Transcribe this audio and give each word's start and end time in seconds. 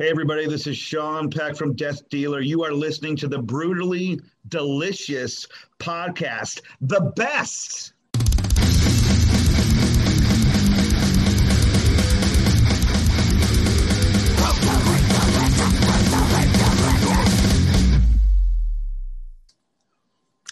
Hey, 0.00 0.08
everybody, 0.08 0.46
this 0.46 0.66
is 0.66 0.78
Sean 0.78 1.28
Peck 1.28 1.54
from 1.54 1.74
Death 1.74 2.08
Dealer. 2.08 2.40
You 2.40 2.64
are 2.64 2.72
listening 2.72 3.16
to 3.16 3.28
the 3.28 3.38
Brutally 3.38 4.18
Delicious 4.48 5.46
podcast, 5.78 6.62
the 6.80 7.12
best. 7.16 7.92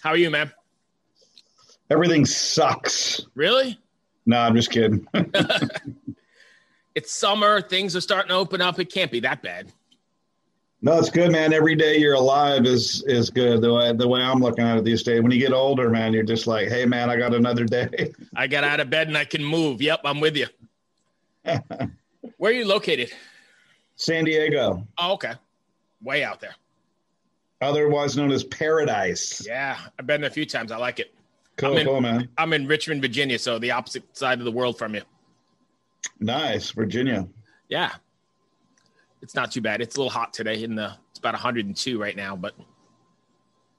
How 0.03 0.11
are 0.11 0.17
you, 0.17 0.29
man? 0.29 0.51
Everything 1.89 2.23
sucks. 2.27 3.21
Really? 3.33 3.79
No, 4.27 4.37
I'm 4.37 4.55
just 4.55 4.69
kidding. 4.69 5.07
It's 6.99 7.13
summer. 7.15 7.61
Things 7.61 7.95
are 7.95 8.01
starting 8.01 8.27
to 8.27 8.35
open 8.35 8.59
up. 8.59 8.77
It 8.77 8.91
can't 8.91 9.09
be 9.09 9.21
that 9.21 9.41
bad. 9.41 9.71
no, 10.81 10.99
it's 10.99 11.09
good, 11.09 11.31
man. 11.31 11.53
Every 11.53 11.75
day 11.75 11.97
you're 11.97 12.15
alive 12.15 12.65
is 12.65 13.05
is 13.07 13.29
good. 13.29 13.61
The 13.61 13.73
way 13.73 13.93
the 13.93 14.05
way 14.05 14.19
I'm 14.21 14.41
looking 14.41 14.65
at 14.65 14.77
it 14.77 14.83
these 14.83 15.01
days. 15.03 15.21
When 15.21 15.31
you 15.31 15.39
get 15.39 15.53
older, 15.53 15.89
man, 15.89 16.11
you're 16.11 16.23
just 16.23 16.45
like, 16.45 16.67
hey, 16.67 16.85
man, 16.85 17.09
I 17.09 17.15
got 17.15 17.33
another 17.33 17.63
day. 17.63 18.11
I 18.35 18.47
got 18.47 18.65
out 18.65 18.81
of 18.81 18.89
bed 18.89 19.07
and 19.07 19.17
I 19.17 19.23
can 19.23 19.41
move. 19.41 19.81
Yep, 19.81 20.01
I'm 20.03 20.19
with 20.19 20.35
you. 20.35 20.47
Where 22.37 22.51
are 22.51 22.53
you 22.53 22.65
located? 22.65 23.11
San 23.95 24.25
Diego, 24.25 24.85
Oh, 24.97 25.13
okay. 25.13 25.33
Way 26.01 26.25
out 26.25 26.41
there. 26.41 26.55
otherwise 27.61 28.17
known 28.17 28.31
as 28.33 28.43
Paradise. 28.43 29.45
Yeah, 29.47 29.77
I've 29.97 30.05
been 30.05 30.19
there 30.21 30.29
a 30.29 30.33
few 30.33 30.45
times. 30.45 30.69
I 30.73 30.77
like 30.77 30.99
it. 30.99 31.13
Cool, 31.55 31.71
I'm 31.71 31.77
in- 31.77 31.85
cool, 31.87 32.01
man. 32.01 32.27
I'm 32.37 32.51
in 32.51 32.67
Richmond, 32.67 33.01
Virginia, 33.01 33.39
so 33.39 33.57
the 33.57 33.71
opposite 33.71 34.03
side 34.17 34.39
of 34.39 34.45
the 34.45 34.51
world 34.51 34.77
from 34.77 34.95
you. 34.95 35.01
Nice, 36.19 36.71
Virginia. 36.71 37.27
Yeah. 37.67 37.93
It's 39.21 39.35
not 39.35 39.51
too 39.51 39.61
bad. 39.61 39.81
It's 39.81 39.95
a 39.95 39.99
little 39.99 40.11
hot 40.11 40.33
today 40.33 40.63
in 40.63 40.75
the 40.75 40.95
it's 41.09 41.19
about 41.19 41.33
102 41.33 41.99
right 41.99 42.15
now, 42.15 42.35
but 42.35 42.55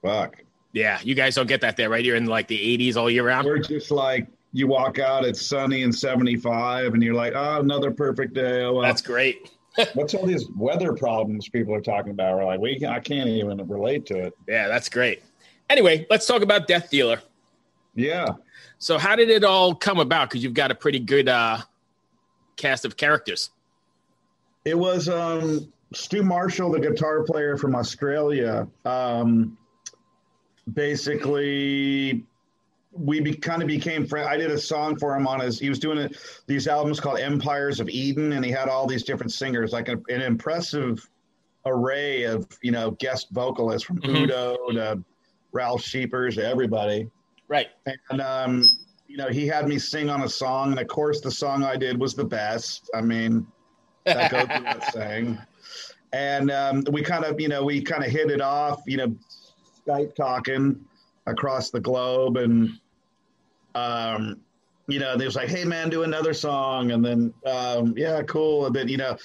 Fuck. 0.01 0.43
yeah, 0.71 0.99
you 1.03 1.15
guys 1.15 1.35
don't 1.35 1.47
get 1.47 1.61
that 1.61 1.77
there, 1.77 1.89
right? 1.89 2.03
You're 2.03 2.15
in 2.15 2.27
like 2.27 2.47
the 2.47 2.77
80s 2.77 2.95
all 2.95 3.09
year 3.09 3.25
round. 3.25 3.45
We're 3.45 3.57
just 3.57 3.91
like 3.91 4.27
you 4.53 4.67
walk 4.67 4.99
out, 4.99 5.25
it's 5.25 5.41
sunny 5.41 5.83
and 5.83 5.93
75, 5.93 6.93
and 6.93 7.01
you're 7.01 7.15
like, 7.15 7.33
oh, 7.35 7.59
another 7.59 7.91
perfect 7.91 8.33
day. 8.33 8.63
Oh, 8.63 8.73
well. 8.73 8.83
That's 8.83 9.01
great. 9.01 9.49
What's 9.93 10.13
all 10.13 10.25
these 10.25 10.49
weather 10.57 10.93
problems 10.93 11.47
people 11.47 11.73
are 11.73 11.81
talking 11.81 12.11
about? 12.11 12.37
We're 12.37 12.45
like, 12.45 12.59
we 12.59 12.85
I 12.85 12.99
can't 12.99 13.29
even 13.29 13.65
relate 13.67 14.05
to 14.07 14.17
it. 14.17 14.33
Yeah, 14.47 14.67
that's 14.67 14.89
great. 14.89 15.23
Anyway, 15.69 16.05
let's 16.09 16.27
talk 16.27 16.41
about 16.41 16.67
Death 16.67 16.89
Dealer. 16.89 17.21
Yeah. 17.95 18.27
So 18.77 18.97
how 18.97 19.15
did 19.15 19.29
it 19.29 19.43
all 19.43 19.73
come 19.73 19.99
about? 19.99 20.29
Because 20.29 20.43
you've 20.43 20.53
got 20.53 20.71
a 20.71 20.75
pretty 20.75 20.99
good 20.99 21.29
uh, 21.29 21.59
cast 22.61 22.85
of 22.85 22.95
characters. 22.95 23.49
It 24.63 24.77
was 24.77 25.09
um, 25.09 25.71
Stu 25.93 26.21
Marshall, 26.23 26.71
the 26.71 26.79
guitar 26.79 27.23
player 27.23 27.57
from 27.57 27.75
Australia. 27.75 28.67
Um, 28.85 29.57
basically, 30.71 32.23
we 32.91 33.19
be, 33.21 33.33
kind 33.33 33.61
of 33.61 33.67
became 33.67 34.05
friends. 34.05 34.27
I 34.27 34.37
did 34.37 34.51
a 34.51 34.57
song 34.59 34.97
for 34.97 35.15
him 35.15 35.25
on 35.27 35.39
his. 35.39 35.59
He 35.59 35.69
was 35.69 35.79
doing 35.79 35.97
it, 35.97 36.17
these 36.47 36.67
albums 36.67 36.99
called 36.99 37.19
Empires 37.19 37.79
of 37.79 37.89
Eden, 37.89 38.33
and 38.33 38.43
he 38.45 38.51
had 38.51 38.67
all 38.69 38.85
these 38.87 39.03
different 39.03 39.31
singers, 39.31 39.71
like 39.71 39.89
a, 39.89 39.93
an 40.09 40.21
impressive 40.21 41.09
array 41.65 42.23
of 42.23 42.47
you 42.61 42.71
know 42.71 42.91
guest 42.91 43.27
vocalists 43.31 43.85
from 43.85 43.99
Mhm. 44.01 44.23
Udo 44.23 44.57
to 44.73 45.03
Ralf 45.51 45.81
Scheepers 45.81 46.35
to 46.35 46.45
everybody. 46.47 47.09
Right. 47.47 47.67
And 48.09 48.21
um, 48.21 48.63
you 49.11 49.17
know, 49.17 49.27
he 49.27 49.45
had 49.45 49.67
me 49.67 49.77
sing 49.77 50.09
on 50.09 50.21
a 50.21 50.29
song, 50.29 50.71
and 50.71 50.79
of 50.79 50.87
course, 50.87 51.19
the 51.19 51.29
song 51.29 51.65
I 51.65 51.75
did 51.75 51.99
was 51.99 52.13
the 52.13 52.23
best. 52.23 52.89
I 52.95 53.01
mean, 53.01 53.45
that 54.05 54.31
goes 54.31 54.47
without 54.47 54.85
saying. 54.93 55.37
And 56.13 56.49
um, 56.49 56.85
we 56.89 57.01
kind 57.01 57.25
of, 57.25 57.39
you 57.39 57.49
know, 57.49 57.61
we 57.65 57.81
kind 57.81 58.05
of 58.05 58.09
hit 58.09 58.31
it 58.31 58.39
off, 58.39 58.81
you 58.87 58.95
know, 58.95 59.13
Skype 59.85 60.15
talking 60.15 60.79
across 61.27 61.71
the 61.71 61.79
globe, 61.81 62.37
and 62.37 62.69
um, 63.75 64.39
you 64.87 64.99
know, 64.99 65.17
they 65.17 65.25
was 65.25 65.35
like, 65.35 65.49
"Hey, 65.49 65.65
man, 65.65 65.89
do 65.89 66.03
another 66.03 66.33
song," 66.33 66.91
and 66.91 67.03
then, 67.03 67.33
um, 67.45 67.93
yeah, 67.97 68.21
cool. 68.23 68.67
And 68.67 68.75
then, 68.75 68.87
you 68.87 68.97
know, 68.97 69.17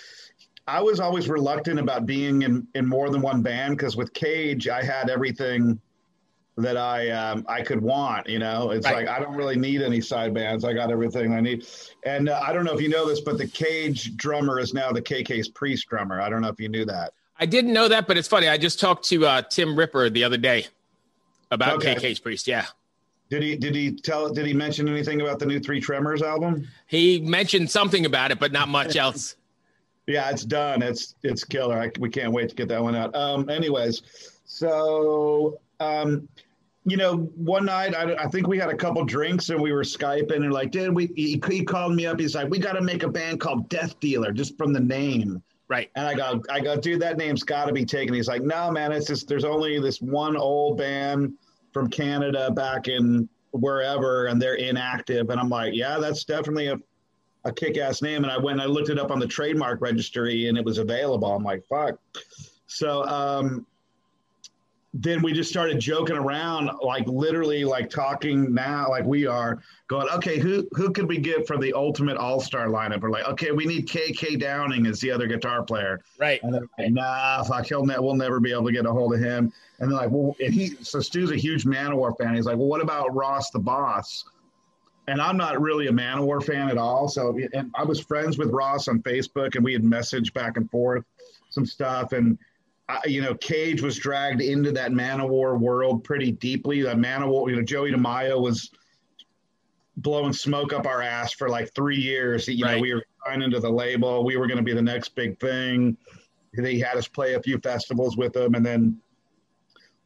I 0.66 0.80
was 0.80 0.98
always 0.98 1.28
reluctant 1.28 1.78
about 1.78 2.06
being 2.06 2.42
in 2.42 2.66
in 2.74 2.86
more 2.86 3.08
than 3.08 3.20
one 3.22 3.40
band 3.40 3.76
because 3.76 3.96
with 3.96 4.12
Cage, 4.14 4.66
I 4.66 4.82
had 4.82 5.10
everything 5.10 5.80
that 6.58 6.76
I 6.76 7.10
um, 7.10 7.44
I 7.48 7.62
could 7.62 7.80
want. 7.80 8.28
You 8.28 8.38
know, 8.38 8.70
it's 8.70 8.86
Right. 8.86 9.06
like 9.06 9.08
I 9.08 9.18
don't 9.22 9.34
really 9.36 9.56
need 9.56 9.82
any 9.82 10.00
side 10.00 10.32
bands. 10.32 10.64
I 10.64 10.72
got 10.72 10.90
everything 10.90 11.34
I 11.34 11.40
need. 11.40 11.66
And 12.04 12.28
uh, 12.28 12.40
I 12.42 12.52
don't 12.52 12.64
know 12.64 12.72
if 12.74 12.80
you 12.80 12.88
know 12.88 13.06
this, 13.06 13.20
but 13.20 13.36
the 13.38 13.46
Cage 13.46 14.16
drummer 14.16 14.58
is 14.58 14.72
now 14.74 14.90
the 14.92 15.02
KK's 15.02 15.48
Priest 15.48 15.88
drummer. 15.88 16.20
I 16.20 16.28
don't 16.30 16.40
know 16.42 16.48
if 16.48 16.58
you 16.60 16.68
knew 16.68 16.84
that. 16.86 17.12
I 17.38 17.44
didn't 17.46 17.74
know 17.74 17.88
that, 17.88 18.06
but 18.08 18.16
it's 18.16 18.28
funny. 18.28 18.48
I 18.48 18.56
just 18.56 18.80
talked 18.80 19.04
to 19.08 19.26
uh, 19.26 19.42
Tim 19.42 19.76
Ripper 19.76 20.08
the 20.08 20.24
other 20.24 20.38
day 20.38 20.66
about 21.50 21.74
Okay. 21.76 21.94
KK's 21.94 22.18
Priest. 22.18 22.46
Yeah. 22.48 22.64
Did 23.28 23.42
he 23.42 23.56
did 23.56 23.74
he 23.74 23.90
tell 23.92 24.30
did 24.32 24.46
he 24.46 24.54
mention 24.54 24.88
anything 24.88 25.20
about 25.20 25.38
the 25.40 25.46
new 25.46 25.58
Three 25.60 25.80
Tremors 25.80 26.22
album? 26.22 26.66
He 26.86 27.20
mentioned 27.20 27.70
something 27.70 28.06
about 28.06 28.30
it, 28.30 28.38
but 28.38 28.52
not 28.52 28.68
much 28.68 28.96
else. 29.04 29.36
Yeah, 30.06 30.30
it's 30.30 30.44
done. 30.44 30.80
It's 30.82 31.16
it's 31.24 31.42
killer. 31.44 31.76
I, 31.78 31.90
we 31.98 32.08
can't 32.08 32.32
wait 32.32 32.48
to 32.48 32.54
get 32.54 32.68
that 32.68 32.80
one 32.82 32.94
out. 32.94 33.12
Um, 33.16 33.50
anyways, 33.50 34.02
so 34.44 35.60
um, 35.80 36.28
you 36.86 36.96
know, 36.96 37.16
one 37.34 37.64
night 37.64 37.94
I, 37.94 38.14
I 38.14 38.28
think 38.28 38.46
we 38.46 38.58
had 38.58 38.70
a 38.70 38.76
couple 38.76 39.04
drinks 39.04 39.50
and 39.50 39.60
we 39.60 39.72
were 39.72 39.82
skyping 39.82 40.36
and 40.36 40.52
like, 40.52 40.70
dude, 40.70 40.94
we 40.94 41.10
he, 41.16 41.42
he 41.48 41.64
called 41.64 41.94
me 41.94 42.06
up. 42.06 42.20
He's 42.20 42.36
like, 42.36 42.48
we 42.48 42.58
got 42.58 42.74
to 42.74 42.80
make 42.80 43.02
a 43.02 43.08
band 43.08 43.40
called 43.40 43.68
Death 43.68 43.98
Dealer 43.98 44.32
just 44.32 44.56
from 44.56 44.72
the 44.72 44.80
name. 44.80 45.42
Right. 45.68 45.90
And 45.96 46.06
I 46.06 46.14
go, 46.14 46.40
I 46.48 46.60
go, 46.60 46.76
dude, 46.76 47.02
that 47.02 47.16
name's 47.16 47.42
got 47.42 47.64
to 47.66 47.72
be 47.72 47.84
taken. 47.84 48.14
He's 48.14 48.28
like, 48.28 48.42
no, 48.42 48.70
man, 48.70 48.92
it's 48.92 49.08
just 49.08 49.26
there's 49.26 49.44
only 49.44 49.80
this 49.80 50.00
one 50.00 50.36
old 50.36 50.78
band 50.78 51.34
from 51.72 51.90
Canada 51.90 52.52
back 52.52 52.86
in 52.86 53.28
wherever, 53.50 54.26
and 54.26 54.40
they're 54.40 54.54
inactive. 54.54 55.30
And 55.30 55.40
I'm 55.40 55.48
like, 55.48 55.74
yeah, 55.74 55.98
that's 55.98 56.22
definitely 56.24 56.68
a 56.68 56.78
a 57.44 57.52
kick-ass 57.52 58.02
name. 58.02 58.24
And 58.24 58.32
I 58.32 58.38
went, 58.38 58.60
and 58.60 58.62
I 58.62 58.66
looked 58.66 58.90
it 58.90 58.98
up 58.98 59.10
on 59.10 59.20
the 59.20 59.26
trademark 59.26 59.80
registry, 59.80 60.48
and 60.48 60.58
it 60.58 60.64
was 60.64 60.78
available. 60.78 61.32
I'm 61.32 61.44
like, 61.44 61.64
fuck. 61.66 61.96
So 62.66 63.04
um, 63.04 63.66
then 64.98 65.22
we 65.22 65.32
just 65.32 65.50
started 65.50 65.78
joking 65.78 66.16
around, 66.16 66.70
like 66.80 67.06
literally, 67.06 67.64
like 67.64 67.90
talking 67.90 68.54
now, 68.54 68.88
like 68.88 69.04
we 69.04 69.26
are 69.26 69.60
going, 69.88 70.08
okay, 70.08 70.38
who 70.38 70.66
who 70.72 70.90
could 70.90 71.06
we 71.06 71.18
get 71.18 71.46
for 71.46 71.58
the 71.58 71.72
ultimate 71.74 72.16
all-star 72.16 72.68
lineup? 72.68 73.02
We're 73.02 73.10
like, 73.10 73.26
okay, 73.26 73.50
we 73.52 73.66
need 73.66 73.86
KK 73.86 74.40
Downing 74.40 74.86
as 74.86 74.98
the 75.00 75.10
other 75.10 75.26
guitar 75.26 75.62
player. 75.62 76.00
Right. 76.18 76.42
And 76.42 76.54
they're 76.54 76.68
like, 76.78 76.92
nah, 76.92 77.42
fuck, 77.42 77.66
he'll 77.66 77.84
ne- 77.84 77.98
we'll 77.98 78.14
never 78.14 78.40
be 78.40 78.52
able 78.52 78.66
to 78.66 78.72
get 78.72 78.86
a 78.86 78.92
hold 78.92 79.12
of 79.12 79.20
him. 79.20 79.52
And 79.78 79.90
they're 79.90 79.98
like, 79.98 80.10
well, 80.10 80.34
and 80.40 80.54
he, 80.54 80.68
so 80.80 81.00
Stu's 81.00 81.30
a 81.30 81.36
huge 81.36 81.64
Manowar 81.64 82.16
fan. 82.16 82.34
He's 82.34 82.46
like, 82.46 82.56
well, 82.56 82.68
what 82.68 82.80
about 82.80 83.14
Ross 83.14 83.50
the 83.50 83.58
Boss? 83.58 84.24
And 85.08 85.20
I'm 85.20 85.36
not 85.36 85.60
really 85.60 85.88
a 85.88 85.92
Manowar 85.92 86.42
fan 86.42 86.68
at 86.70 86.78
all. 86.78 87.06
So, 87.08 87.38
and 87.52 87.70
I 87.74 87.84
was 87.84 88.00
friends 88.00 88.38
with 88.38 88.50
Ross 88.50 88.88
on 88.88 89.02
Facebook 89.02 89.54
and 89.54 89.64
we 89.64 89.72
had 89.72 89.82
messaged 89.82 90.32
back 90.32 90.56
and 90.56 90.70
forth 90.70 91.04
some 91.50 91.66
stuff. 91.66 92.12
And, 92.12 92.38
I, 92.88 93.00
you 93.06 93.20
know, 93.20 93.34
Cage 93.34 93.82
was 93.82 93.96
dragged 93.96 94.40
into 94.40 94.70
that 94.72 94.92
Manowar 94.92 95.58
world 95.58 96.04
pretty 96.04 96.32
deeply. 96.32 96.82
That 96.82 96.98
Manowar, 96.98 97.50
you 97.50 97.56
know, 97.56 97.62
Joey 97.62 97.90
DeMaio 97.90 98.40
was 98.40 98.70
blowing 99.96 100.32
smoke 100.32 100.72
up 100.72 100.86
our 100.86 101.02
ass 101.02 101.32
for 101.32 101.48
like 101.48 101.74
three 101.74 101.96
years. 101.96 102.46
You 102.46 102.64
know, 102.64 102.78
we 102.78 102.94
were 102.94 103.04
signed 103.24 103.42
into 103.42 103.60
the 103.60 103.70
label. 103.70 104.24
We 104.24 104.36
were 104.36 104.46
going 104.46 104.58
to 104.58 104.62
be 104.62 104.74
the 104.74 104.82
next 104.82 105.14
big 105.14 105.38
thing. 105.40 105.96
They 106.56 106.78
had 106.78 106.96
us 106.96 107.08
play 107.08 107.34
a 107.34 107.42
few 107.42 107.58
festivals 107.58 108.16
with 108.16 108.32
them, 108.32 108.54
and 108.54 108.64
then 108.64 108.98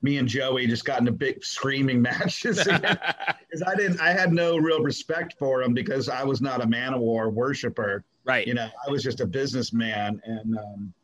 me 0.02 0.16
and 0.16 0.26
Joey 0.26 0.66
just 0.66 0.84
got 0.84 1.00
into 1.00 1.12
big 1.12 1.44
screaming 1.44 2.00
matches 2.02 2.56
because 2.64 3.62
I 3.66 3.74
didn't. 3.76 4.00
I 4.00 4.12
had 4.12 4.32
no 4.32 4.56
real 4.56 4.82
respect 4.82 5.36
for 5.38 5.62
him 5.62 5.74
because 5.74 6.08
I 6.08 6.24
was 6.24 6.40
not 6.40 6.62
a 6.62 6.66
Manowar 6.66 7.32
worshiper. 7.32 8.04
right. 8.24 8.46
You 8.46 8.54
know, 8.54 8.68
I 8.86 8.90
was 8.90 9.02
just 9.02 9.20
a 9.20 9.26
businessman, 9.26 10.20
and 10.24 10.58
um, 10.58 10.94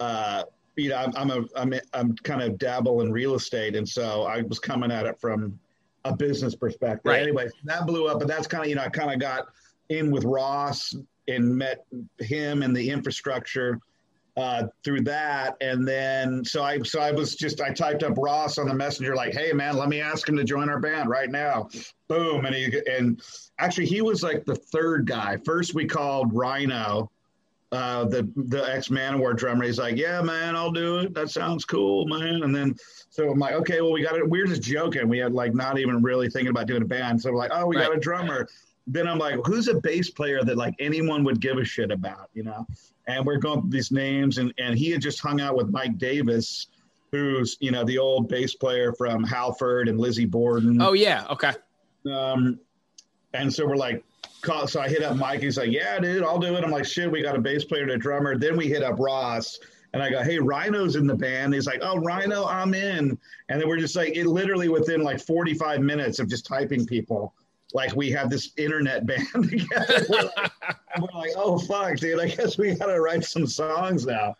uh, 0.00 0.44
you 0.76 0.90
know, 0.90 0.96
I'm 0.96 1.12
I'm 1.16 1.30
a 1.30 1.44
I'm 1.56 1.74
I'm 1.92 2.16
kind 2.16 2.42
of 2.42 2.58
dabble 2.58 3.00
in 3.00 3.12
real 3.12 3.34
estate, 3.34 3.76
and 3.76 3.88
so 3.88 4.24
I 4.24 4.42
was 4.42 4.58
coming 4.58 4.90
at 4.90 5.06
it 5.06 5.20
from 5.20 5.58
a 6.04 6.14
business 6.14 6.54
perspective. 6.54 7.10
Right. 7.10 7.22
Anyway, 7.22 7.48
that 7.64 7.86
blew 7.86 8.06
up, 8.06 8.18
but 8.18 8.28
that's 8.28 8.46
kind 8.46 8.64
of 8.64 8.68
you 8.68 8.76
know 8.76 8.82
I 8.82 8.88
kind 8.88 9.12
of 9.12 9.18
got 9.18 9.46
in 9.88 10.10
with 10.10 10.24
Ross 10.24 10.94
and 11.28 11.56
met 11.56 11.84
him 12.18 12.62
and 12.62 12.76
the 12.76 12.90
infrastructure 12.90 13.80
uh, 14.36 14.64
through 14.82 15.02
that, 15.02 15.56
and 15.60 15.86
then 15.86 16.44
so 16.44 16.62
I 16.62 16.82
so 16.82 17.00
I 17.00 17.12
was 17.12 17.36
just 17.36 17.60
I 17.60 17.70
typed 17.72 18.02
up 18.02 18.14
Ross 18.16 18.58
on 18.58 18.66
the 18.66 18.74
messenger 18.74 19.14
like, 19.14 19.32
hey 19.32 19.52
man, 19.52 19.76
let 19.76 19.88
me 19.88 20.00
ask 20.00 20.28
him 20.28 20.36
to 20.36 20.44
join 20.44 20.68
our 20.68 20.80
band 20.80 21.08
right 21.08 21.30
now. 21.30 21.68
Boom, 22.08 22.44
and 22.44 22.54
he 22.54 22.82
and 22.90 23.22
actually 23.58 23.86
he 23.86 24.02
was 24.02 24.22
like 24.22 24.44
the 24.44 24.56
third 24.56 25.06
guy. 25.06 25.38
First 25.44 25.74
we 25.74 25.86
called 25.86 26.34
Rhino, 26.34 27.10
uh, 27.72 28.04
the 28.04 28.28
the 28.36 28.62
ex 28.72 28.88
Manowar 28.88 29.36
drummer. 29.36 29.64
He's 29.64 29.78
like, 29.78 29.96
yeah 29.96 30.20
man, 30.22 30.54
I'll 30.54 30.70
do 30.70 30.98
it. 30.98 31.14
That 31.14 31.30
sounds 31.30 31.64
cool, 31.64 32.06
man. 32.06 32.42
And 32.42 32.54
then 32.54 32.76
so 33.10 33.30
I'm 33.30 33.38
like, 33.38 33.54
okay, 33.54 33.80
well 33.80 33.92
we 33.92 34.02
got 34.02 34.16
it. 34.16 34.28
We're 34.28 34.46
just 34.46 34.62
joking. 34.62 35.08
We 35.08 35.18
had 35.18 35.32
like 35.32 35.54
not 35.54 35.78
even 35.78 36.02
really 36.02 36.28
thinking 36.30 36.50
about 36.50 36.66
doing 36.66 36.82
a 36.82 36.86
band. 36.86 37.20
So 37.20 37.32
we're 37.32 37.38
like, 37.38 37.50
oh, 37.52 37.66
we 37.66 37.76
got 37.76 37.94
a 37.94 37.98
drummer. 37.98 38.48
then 38.86 39.08
I'm 39.08 39.18
like, 39.18 39.36
who's 39.44 39.68
a 39.68 39.74
bass 39.74 40.10
player 40.10 40.42
that 40.44 40.56
like 40.56 40.74
anyone 40.78 41.24
would 41.24 41.40
give 41.40 41.58
a 41.58 41.64
shit 41.64 41.90
about, 41.90 42.30
you 42.34 42.42
know? 42.42 42.66
And 43.06 43.24
we're 43.24 43.38
going 43.38 43.60
through 43.62 43.70
these 43.70 43.90
names, 43.90 44.38
and 44.38 44.52
and 44.58 44.78
he 44.78 44.90
had 44.90 45.02
just 45.02 45.20
hung 45.20 45.40
out 45.40 45.56
with 45.56 45.68
Mike 45.68 45.98
Davis, 45.98 46.68
who's 47.12 47.56
you 47.60 47.70
know 47.70 47.84
the 47.84 47.98
old 47.98 48.28
bass 48.28 48.54
player 48.54 48.92
from 48.94 49.22
Halford 49.24 49.88
and 49.88 50.00
Lizzie 50.00 50.24
Borden. 50.24 50.80
Oh 50.80 50.94
yeah, 50.94 51.26
okay. 51.30 51.52
Um, 52.10 52.58
and 53.34 53.52
so 53.52 53.66
we're 53.66 53.76
like, 53.76 54.02
call, 54.44 54.66
so 54.66 54.80
I 54.80 54.88
hit 54.88 55.02
up 55.02 55.16
Mike. 55.16 55.40
He's 55.40 55.56
like, 55.56 55.70
yeah, 55.70 55.98
dude, 55.98 56.22
I'll 56.22 56.38
do 56.38 56.54
it. 56.54 56.64
I'm 56.64 56.70
like, 56.70 56.84
shit, 56.84 57.10
we 57.10 57.22
got 57.22 57.34
a 57.34 57.40
bass 57.40 57.64
player 57.64 57.82
and 57.82 57.92
a 57.92 57.98
drummer. 57.98 58.38
Then 58.38 58.56
we 58.56 58.68
hit 58.68 58.82
up 58.82 58.98
Ross. 58.98 59.58
And 59.92 60.02
I 60.02 60.10
go, 60.10 60.22
hey, 60.22 60.38
Rhino's 60.38 60.96
in 60.96 61.06
the 61.06 61.14
band. 61.14 61.54
He's 61.54 61.66
like, 61.66 61.78
oh, 61.80 61.98
Rhino, 61.98 62.46
I'm 62.46 62.74
in. 62.74 63.16
And 63.48 63.60
then 63.60 63.68
we're 63.68 63.78
just 63.78 63.94
like, 63.94 64.16
it 64.16 64.26
literally 64.26 64.68
within 64.68 65.02
like 65.02 65.20
45 65.20 65.80
minutes 65.80 66.18
of 66.18 66.28
just 66.28 66.44
typing 66.44 66.84
people, 66.84 67.32
like 67.74 67.94
we 67.94 68.10
have 68.10 68.28
this 68.28 68.50
internet 68.56 69.06
band 69.06 69.28
together. 69.32 70.04
We're 70.08 70.22
like, 70.22 70.52
we're 71.00 71.20
like, 71.20 71.30
oh, 71.36 71.58
fuck, 71.58 71.96
dude, 71.98 72.20
I 72.20 72.28
guess 72.28 72.58
we 72.58 72.74
got 72.74 72.86
to 72.86 73.00
write 73.00 73.24
some 73.24 73.46
songs 73.46 74.04
now. 74.04 74.36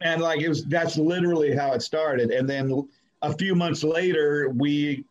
And 0.00 0.20
like, 0.20 0.40
it 0.40 0.48
was, 0.48 0.64
that's 0.64 0.96
literally 0.96 1.54
how 1.54 1.72
it 1.72 1.82
started. 1.82 2.30
And 2.30 2.48
then 2.48 2.88
a 3.22 3.32
few 3.32 3.54
months 3.54 3.84
later, 3.84 4.50
we 4.50 5.04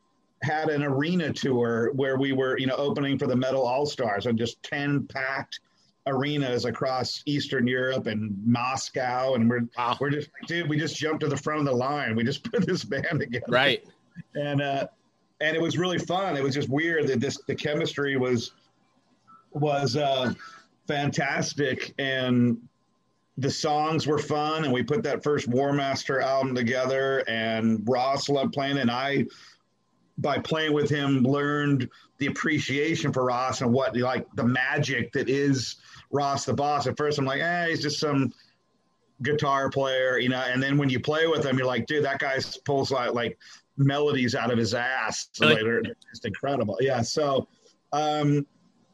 had 0.44 0.69
an 0.69 0.84
arena 0.84 1.31
tour 1.31 1.92
where 1.94 2.18
we 2.18 2.34
were, 2.34 2.57
you 2.60 2.68
know, 2.68 2.75
opening 2.75 3.18
for 3.18 3.28
the 3.28 3.36
Metal 3.36 3.66
All 3.66 3.86
Stars 3.86 4.25
and 4.25 4.38
just 4.38 4.62
10 4.63 5.07
packed 5.07 5.62
arenas 6.06 6.66
across 6.66 7.24
Eastern 7.25 7.66
Europe 7.66 8.07
and 8.07 8.36
Moscow. 8.45 9.36
And 9.36 9.50
we're, 9.50 9.62
wow. 9.78 9.98
we're 10.00 10.10
just, 10.10 10.30
dude, 10.48 10.68
we 10.68 10.78
just 10.78 10.98
jumped 10.98 11.22
to 11.22 11.28
the 11.28 11.38
front 11.38 11.62
of 11.62 11.66
the 11.66 11.74
line. 11.74 12.16
We 12.16 12.24
just 12.24 12.44
put 12.51 12.66
this 12.66 12.84
band 12.84 13.22
together. 13.22 13.45
Right. 13.48 13.86
And, 14.36 14.62
uh, 14.62 14.88
and 15.40 15.56
it 15.56 15.62
was 15.62 15.78
really 15.78 15.98
fun. 15.98 16.36
It 16.38 16.44
was 16.44 16.54
just 16.54 16.69
weird 16.69 17.07
that 17.07 17.19
this, 17.19 17.39
the 17.48 17.56
chemistry 17.56 18.18
was, 18.18 18.51
was, 19.51 19.96
uh, 19.96 20.34
fantastic. 20.88 21.94
And 21.98 22.57
the 23.38 23.50
songs 23.50 24.06
were 24.06 24.19
fun. 24.19 24.66
And 24.66 24.74
we 24.74 24.84
put 24.84 25.04
that 25.04 25.24
first 25.24 25.48
War 25.48 25.74
Master 25.74 26.22
album 26.22 26.54
together 26.54 27.24
and 27.28 27.81
Ross 27.88 28.30
loved 28.30 28.54
playing. 28.54 28.78
And 28.78 28.92
I, 28.92 29.25
by 30.18 30.38
playing 30.38 30.74
with 30.74 30.89
him, 30.89 31.24
learned 31.24 31.89
the 32.19 32.27
appreciation 32.27 33.12
for 33.12 33.25
Ross 33.25 33.62
and 33.62 33.71
what 33.71 33.95
like 33.98 34.27
the 34.36 34.44
magic 34.44 35.12
that 35.13 35.30
is 35.30 35.77
Ross 36.12 36.45
the 36.45 36.54
boss. 36.54 36.88
At 36.88 36.98
first, 36.98 37.18
I'm 37.18 37.25
like, 37.25 37.42
eh, 37.42 37.68
he's 37.69 37.81
just 37.81 38.00
some 38.00 38.31
guitar 39.21 39.69
player, 39.69 40.19
you 40.19 40.30
know. 40.30 40.42
And 40.42 40.62
then 40.62 40.77
when 40.77 40.89
you 40.89 41.00
play 41.00 41.27
with 41.27 41.45
him, 41.45 41.57
you're 41.57 41.68
like, 41.68 41.88
dude, 41.88 42.06
that 42.06 42.19
guy 42.19 42.38
pulls 42.65 42.92
like 42.92 43.13
like 43.13 43.38
melodies 43.77 44.36
out 44.36 44.51
of 44.51 44.57
his 44.57 44.74
ass. 44.74 45.30
They're 45.38 45.81
just 45.81 46.25
incredible. 46.25 46.77
Yeah. 46.80 47.01
So 47.01 47.48
um, 47.92 48.45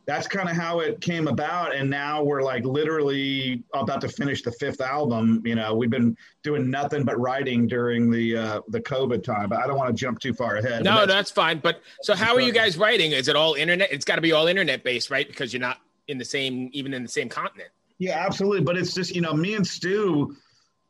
that's 0.10 0.28
kind 0.28 0.50
of 0.50 0.56
how 0.56 0.80
it 0.80 1.00
came 1.02 1.28
about. 1.28 1.76
And 1.76 1.88
now 1.88 2.24
we're 2.24 2.42
like 2.42 2.66
literally 2.66 3.64
about 3.76 4.02
to 4.02 4.10
finish 4.10 4.42
the 4.42 4.52
fifth 4.54 4.82
album. 4.82 5.44
You 5.46 5.54
know, 5.54 5.76
we've 5.76 5.92
been 5.92 6.18
doing 6.42 6.68
nothing 6.72 7.04
but 7.04 7.20
writing 7.20 7.68
during 7.68 8.10
the 8.10 8.36
uh, 8.36 8.62
the 8.70 8.82
COVID 8.82 9.24
time. 9.24 9.50
But 9.50 9.60
I 9.60 9.68
don't 9.68 9.78
want 9.78 9.90
to 9.90 9.94
jump 9.94 10.20
too 10.20 10.34
far 10.34 10.56
ahead. 10.56 10.84
No, 10.84 11.02
that's, 11.02 11.12
that's, 11.12 11.32
fine. 11.32 11.60
But 11.60 11.84
so 12.02 12.16
how 12.16 12.34
are 12.34 12.42
you 12.42 12.52
guys 12.52 12.76
writing? 12.76 13.12
Is 13.12 13.28
it 13.28 13.36
all 13.36 13.54
internet? 13.54 13.92
It's 13.92 14.04
got 14.04 14.16
to 14.16 14.22
be 14.22 14.32
all 14.32 14.48
internet 14.48 14.84
based, 14.84 15.12
right? 15.12 15.28
Because 15.28 15.54
you're 15.54 15.62
not 15.62 15.78
in 16.08 16.18
the 16.18 16.26
same, 16.26 16.72
even 16.74 16.96
in 16.96 17.04
the 17.04 17.10
same 17.10 17.30
continent. 17.30 17.70
Yeah, 18.00 18.18
absolutely. 18.18 18.62
But 18.62 18.78
it's 18.78 18.96
just 18.96 19.14
you 19.14 19.22
know, 19.22 19.34
me 19.34 19.54
and 19.54 19.66
Stu. 19.66 20.36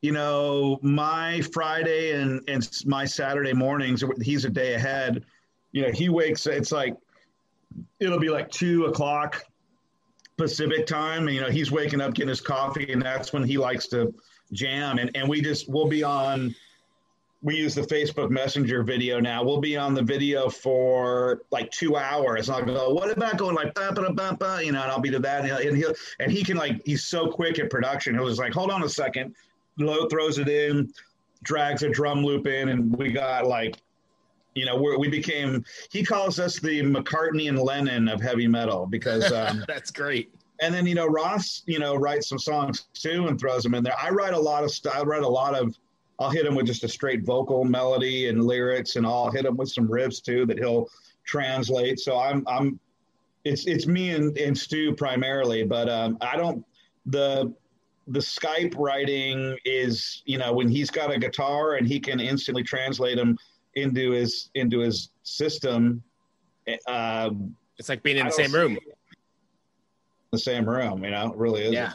You 0.02 0.14
know, 0.14 0.80
my 0.82 1.42
Friday 1.52 2.14
and 2.14 2.42
and 2.48 2.66
my 2.86 3.04
Saturday 3.04 3.52
mornings. 3.52 4.02
He's 4.22 4.46
a 4.46 4.50
day 4.50 4.76
ahead. 4.76 5.26
You 5.74 5.82
know, 5.82 5.92
he 5.92 6.08
wakes. 6.08 6.48
It's 6.48 6.72
like 6.72 6.96
it'll 8.00 8.20
be 8.20 8.30
like 8.30 8.50
two 8.50 8.86
o'clock 8.86 9.44
Pacific 10.38 10.86
time. 10.86 11.28
And, 11.28 11.36
you 11.36 11.42
know, 11.42 11.50
he's 11.50 11.72
waking 11.72 12.02
up, 12.02 12.14
getting 12.14 12.30
his 12.30 12.42
coffee, 12.42 12.92
and 12.92 13.02
that's 13.02 13.34
when 13.34 13.44
he 13.44 13.58
likes 13.58 13.88
to 13.88 14.14
jam. 14.54 14.98
And, 14.98 15.12
and 15.16 15.28
we 15.28 15.42
just, 15.42 15.70
we'll 15.70 15.88
be 15.88 16.04
on, 16.04 16.56
we 17.42 17.56
use 17.56 17.76
the 17.76 17.82
Facebook 17.82 18.30
Messenger 18.30 18.84
video 18.84 19.20
now. 19.20 19.44
We'll 19.44 19.62
be 19.62 19.78
on 19.78 19.94
the 19.94 20.02
video 20.02 20.50
for 20.50 21.42
like 21.52 21.72
two 21.72 21.96
hours. 21.96 22.50
And 22.50 22.58
I'll 22.58 22.66
go, 22.66 22.90
what 22.94 23.12
about 23.12 23.38
going 23.38 23.56
like, 23.56 23.74
bah, 23.74 23.92
bah, 23.94 24.12
bah, 24.14 24.36
bah, 24.40 24.60
you 24.60 24.72
know, 24.72 24.82
and 24.82 24.92
I'll 24.92 25.00
be 25.00 25.12
to 25.12 25.20
that. 25.20 25.42
And 25.42 25.48
he'll, 25.48 25.68
and 25.70 25.78
he'll, 25.78 25.94
and 26.20 26.32
he 26.32 26.44
can 26.44 26.58
like, 26.58 26.82
he's 26.86 27.06
so 27.06 27.28
quick 27.28 27.60
at 27.60 27.70
production. 27.70 28.16
He'll 28.16 28.28
just 28.28 28.40
like, 28.40 28.54
hold 28.54 28.72
on 28.72 28.84
a 28.84 28.90
second, 28.90 29.36
throws 29.78 30.38
it 30.38 30.50
in, 30.50 30.92
drags 31.44 31.84
a 31.84 31.90
drum 31.90 32.24
loop 32.24 32.48
in, 32.48 32.70
and 32.70 32.94
we 32.98 33.12
got 33.12 33.46
like 33.46 33.78
you 34.56 34.66
know, 34.66 34.76
we 34.76 35.08
became. 35.08 35.64
He 35.92 36.04
calls 36.04 36.40
us 36.40 36.60
the 36.60 36.82
McCartney 36.82 37.50
and 37.50 37.58
Lennon 37.58 38.08
of 38.08 38.22
heavy 38.22 38.48
metal 38.48 38.86
because 38.86 39.32
um, 39.32 39.64
that's 39.68 39.92
great. 39.92 40.34
And 40.62 40.74
then 40.74 40.86
you 40.86 40.96
know 40.96 41.08
Ross, 41.08 41.64
you 41.66 41.80
know, 41.80 41.96
writes 41.96 42.28
some 42.28 42.40
songs 42.40 42.88
too 42.94 43.28
and 43.28 43.40
throws 43.40 43.64
them 43.64 43.76
in 43.76 43.84
there. 43.84 43.96
I 44.02 44.10
write 44.10 44.34
a 44.34 44.40
lot 44.40 44.64
of 44.64 44.72
stuff. 44.72 44.96
I 44.96 45.04
write 45.04 45.24
a 45.24 45.28
lot 45.28 45.56
of. 45.56 45.76
I'll 46.20 46.30
hit 46.30 46.46
him 46.46 46.54
with 46.54 46.66
just 46.66 46.84
a 46.84 46.90
straight 46.90 47.24
vocal 47.24 47.64
melody 47.64 48.28
and 48.28 48.44
lyrics, 48.44 48.98
and 48.98 49.06
I'll 49.06 49.32
hit 49.32 49.46
him 49.46 49.56
with 49.56 49.72
some 49.72 49.88
riffs 49.88 50.22
too 50.22 50.46
that 50.48 50.60
he'll 50.60 50.90
translate. 51.26 52.00
So 52.00 52.20
I'm 52.20 52.44
I'm. 52.48 52.80
It's 53.46 53.66
it's 53.68 53.88
me 53.88 54.10
and, 54.10 54.38
and 54.38 54.58
Stu 54.58 54.94
primarily, 54.94 55.64
but 55.64 55.88
um, 55.88 56.18
I 56.20 56.36
don't 56.36 56.66
the 57.06 57.54
the 58.10 58.20
Skype 58.20 58.76
writing 58.76 59.56
is, 59.66 60.24
you 60.26 60.40
know, 60.40 60.52
when 60.52 60.68
he's 60.68 60.90
got 60.90 61.14
a 61.14 61.20
guitar 61.20 61.76
and 61.76 61.88
he 61.88 62.00
can 62.00 62.20
instantly 62.20 62.64
translate 62.64 63.18
them 63.18 63.38
into 63.82 64.12
his 64.12 64.50
into 64.56 64.80
his 64.80 65.10
system. 65.24 66.04
Uh, 66.88 67.32
it's 67.78 67.90
like 67.90 68.04
being 68.04 68.18
in 68.18 68.26
the 68.26 68.32
same 68.32 68.54
room. 68.54 68.78
The 70.32 70.40
same 70.40 70.70
room, 70.70 71.04
you 71.04 71.12
know, 71.12 71.32
it 71.32 71.38
really 71.38 71.64
is. 71.64 71.74
Yeah. 71.74 71.94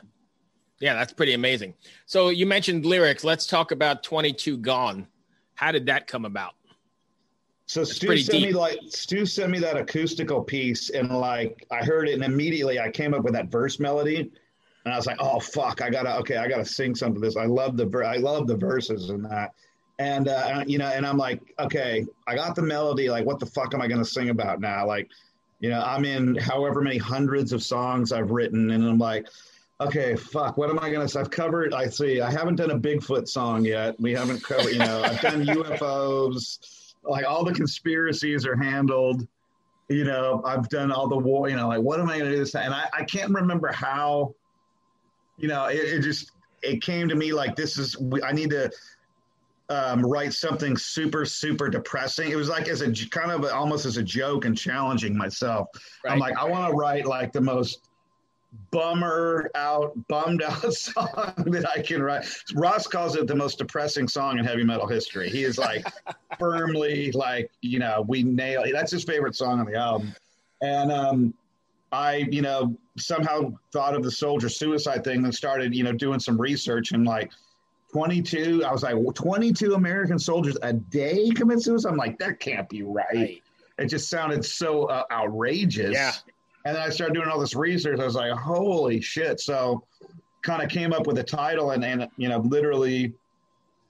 Yeah, 0.80 0.94
that's 0.94 1.12
pretty 1.12 1.34
amazing. 1.34 1.74
So 2.04 2.30
you 2.30 2.46
mentioned 2.46 2.84
lyrics. 2.84 3.22
Let's 3.22 3.46
talk 3.46 3.70
about 3.70 4.02
22 4.02 4.58
Gone. 4.58 5.06
How 5.54 5.70
did 5.70 5.86
that 5.86 6.06
come 6.06 6.24
about? 6.24 6.54
So 7.66 7.84
Stu 7.84 8.16
sent 8.18 8.30
deep. 8.30 8.48
me 8.48 8.52
like 8.52 8.78
Stu 8.88 9.24
sent 9.24 9.50
me 9.50 9.58
that 9.60 9.76
acoustical 9.76 10.42
piece 10.42 10.90
and 10.90 11.08
like 11.10 11.66
I 11.70 11.84
heard 11.84 12.08
it 12.08 12.14
and 12.14 12.24
immediately 12.24 12.78
I 12.78 12.90
came 12.90 13.14
up 13.14 13.22
with 13.22 13.32
that 13.32 13.50
verse 13.50 13.80
melody 13.80 14.30
and 14.84 14.92
I 14.92 14.96
was 14.96 15.06
like, 15.06 15.16
oh 15.18 15.40
fuck, 15.40 15.80
I 15.80 15.88
gotta 15.88 16.18
okay, 16.18 16.36
I 16.36 16.48
gotta 16.48 16.64
sing 16.64 16.94
some 16.94 17.16
of 17.16 17.22
this. 17.22 17.36
I 17.36 17.46
love 17.46 17.76
the 17.76 17.88
I 18.06 18.16
love 18.16 18.46
the 18.46 18.56
verses 18.56 19.08
in 19.08 19.22
that 19.22 19.54
and 19.98 20.28
uh, 20.28 20.64
you 20.66 20.78
know, 20.78 20.86
and 20.86 21.06
I'm 21.06 21.18
like, 21.18 21.40
okay, 21.58 22.06
I 22.26 22.34
got 22.34 22.56
the 22.56 22.62
melody. 22.62 23.08
Like, 23.10 23.24
what 23.24 23.38
the 23.38 23.46
fuck 23.46 23.74
am 23.74 23.80
I 23.80 23.88
going 23.88 24.02
to 24.02 24.08
sing 24.08 24.30
about 24.30 24.60
now? 24.60 24.86
Like, 24.86 25.08
you 25.60 25.70
know, 25.70 25.80
I'm 25.80 26.04
in 26.04 26.34
however 26.34 26.80
many 26.80 26.98
hundreds 26.98 27.52
of 27.52 27.62
songs 27.62 28.12
I've 28.12 28.30
written, 28.30 28.70
and 28.70 28.84
I'm 28.84 28.98
like, 28.98 29.26
okay, 29.80 30.16
fuck, 30.16 30.56
what 30.56 30.70
am 30.70 30.78
I 30.78 30.90
going 30.90 31.06
to? 31.06 31.20
I've 31.20 31.30
covered. 31.30 31.72
I 31.72 31.86
see. 31.86 32.20
I 32.20 32.30
haven't 32.30 32.56
done 32.56 32.72
a 32.72 32.78
Bigfoot 32.78 33.28
song 33.28 33.64
yet. 33.64 33.98
We 34.00 34.12
haven't 34.12 34.42
covered. 34.42 34.72
You 34.72 34.78
know, 34.78 35.02
I've 35.02 35.20
done 35.20 35.44
UFOs. 35.46 36.94
Like 37.04 37.26
all 37.26 37.44
the 37.44 37.52
conspiracies 37.52 38.46
are 38.46 38.56
handled. 38.56 39.26
You 39.88 40.04
know, 40.04 40.42
I've 40.44 40.68
done 40.70 40.90
all 40.90 41.06
the 41.06 41.18
war. 41.18 41.48
You 41.48 41.56
know, 41.56 41.68
like 41.68 41.80
what 41.80 42.00
am 42.00 42.08
I 42.08 42.18
going 42.18 42.30
to 42.30 42.36
do 42.36 42.38
this? 42.38 42.54
And 42.54 42.74
I, 42.74 42.88
I 42.92 43.04
can't 43.04 43.32
remember 43.32 43.70
how. 43.70 44.34
You 45.36 45.48
know, 45.48 45.66
it, 45.66 45.76
it 45.76 46.00
just 46.00 46.30
it 46.62 46.80
came 46.80 47.08
to 47.08 47.14
me 47.14 47.32
like 47.32 47.54
this 47.54 47.78
is. 47.78 47.96
I 48.24 48.32
need 48.32 48.50
to 48.50 48.70
um, 49.68 50.04
write 50.04 50.32
something 50.32 50.76
super 50.76 51.24
super 51.24 51.68
depressing. 51.68 52.30
It 52.30 52.36
was 52.36 52.48
like 52.48 52.68
as 52.68 52.82
a 52.82 52.92
kind 53.08 53.30
of 53.30 53.44
a, 53.44 53.54
almost 53.54 53.86
as 53.86 53.96
a 53.96 54.02
joke 54.02 54.44
and 54.44 54.56
challenging 54.56 55.16
myself. 55.16 55.68
Right. 56.04 56.12
I'm 56.12 56.18
like, 56.18 56.36
I 56.36 56.44
want 56.44 56.70
to 56.70 56.76
write 56.76 57.06
like 57.06 57.32
the 57.32 57.40
most 57.40 57.88
bummer 58.70 59.50
out, 59.54 59.92
bummed 60.08 60.42
out 60.42 60.72
song 60.72 61.34
that 61.46 61.68
I 61.74 61.80
can 61.80 62.02
write. 62.02 62.26
Ross 62.54 62.86
calls 62.86 63.16
it 63.16 63.26
the 63.26 63.34
most 63.34 63.58
depressing 63.58 64.08
song 64.08 64.38
in 64.38 64.44
heavy 64.44 64.64
metal 64.64 64.86
history. 64.86 65.28
He 65.30 65.44
is 65.44 65.58
like 65.58 65.86
firmly 66.38 67.12
like 67.12 67.50
you 67.60 67.78
know 67.78 68.04
we 68.06 68.22
nail. 68.22 68.62
it. 68.62 68.72
That's 68.72 68.92
his 68.92 69.04
favorite 69.04 69.34
song 69.34 69.60
on 69.60 69.66
the 69.66 69.76
album, 69.76 70.14
and 70.60 70.92
um, 70.92 71.34
I 71.92 72.26
you 72.30 72.42
know 72.42 72.76
somehow 72.98 73.52
thought 73.72 73.94
of 73.94 74.02
the 74.02 74.10
soldier 74.10 74.48
suicide 74.48 75.04
thing 75.04 75.24
and 75.24 75.34
started 75.34 75.74
you 75.74 75.84
know 75.84 75.92
doing 75.92 76.20
some 76.20 76.40
research 76.40 76.92
and 76.92 77.04
like 77.04 77.30
22. 77.94 78.64
I 78.64 78.72
was 78.72 78.82
like, 78.82 78.96
22 79.14 79.74
American 79.74 80.18
soldiers 80.18 80.58
a 80.62 80.72
day 80.72 81.30
commit 81.30 81.62
suicide. 81.62 81.90
I'm 81.90 81.96
like, 81.96 82.18
that 82.18 82.40
can't 82.40 82.68
be 82.68 82.82
right. 82.82 83.06
right. 83.14 83.42
It 83.78 83.86
just 83.86 84.08
sounded 84.10 84.44
so 84.44 84.86
uh, 84.86 85.04
outrageous. 85.12 85.92
Yeah. 85.92 86.10
And 86.64 86.74
then 86.74 86.82
I 86.82 86.90
started 86.90 87.14
doing 87.14 87.28
all 87.28 87.38
this 87.38 87.54
research. 87.54 88.00
I 88.00 88.04
was 88.04 88.16
like, 88.16 88.32
holy 88.32 89.00
shit. 89.00 89.38
So 89.38 89.84
kind 90.42 90.60
of 90.60 90.68
came 90.68 90.92
up 90.92 91.06
with 91.06 91.18
a 91.18 91.22
title 91.22 91.70
and, 91.70 91.84
and, 91.84 92.08
you 92.16 92.28
know, 92.28 92.38
literally 92.38 93.12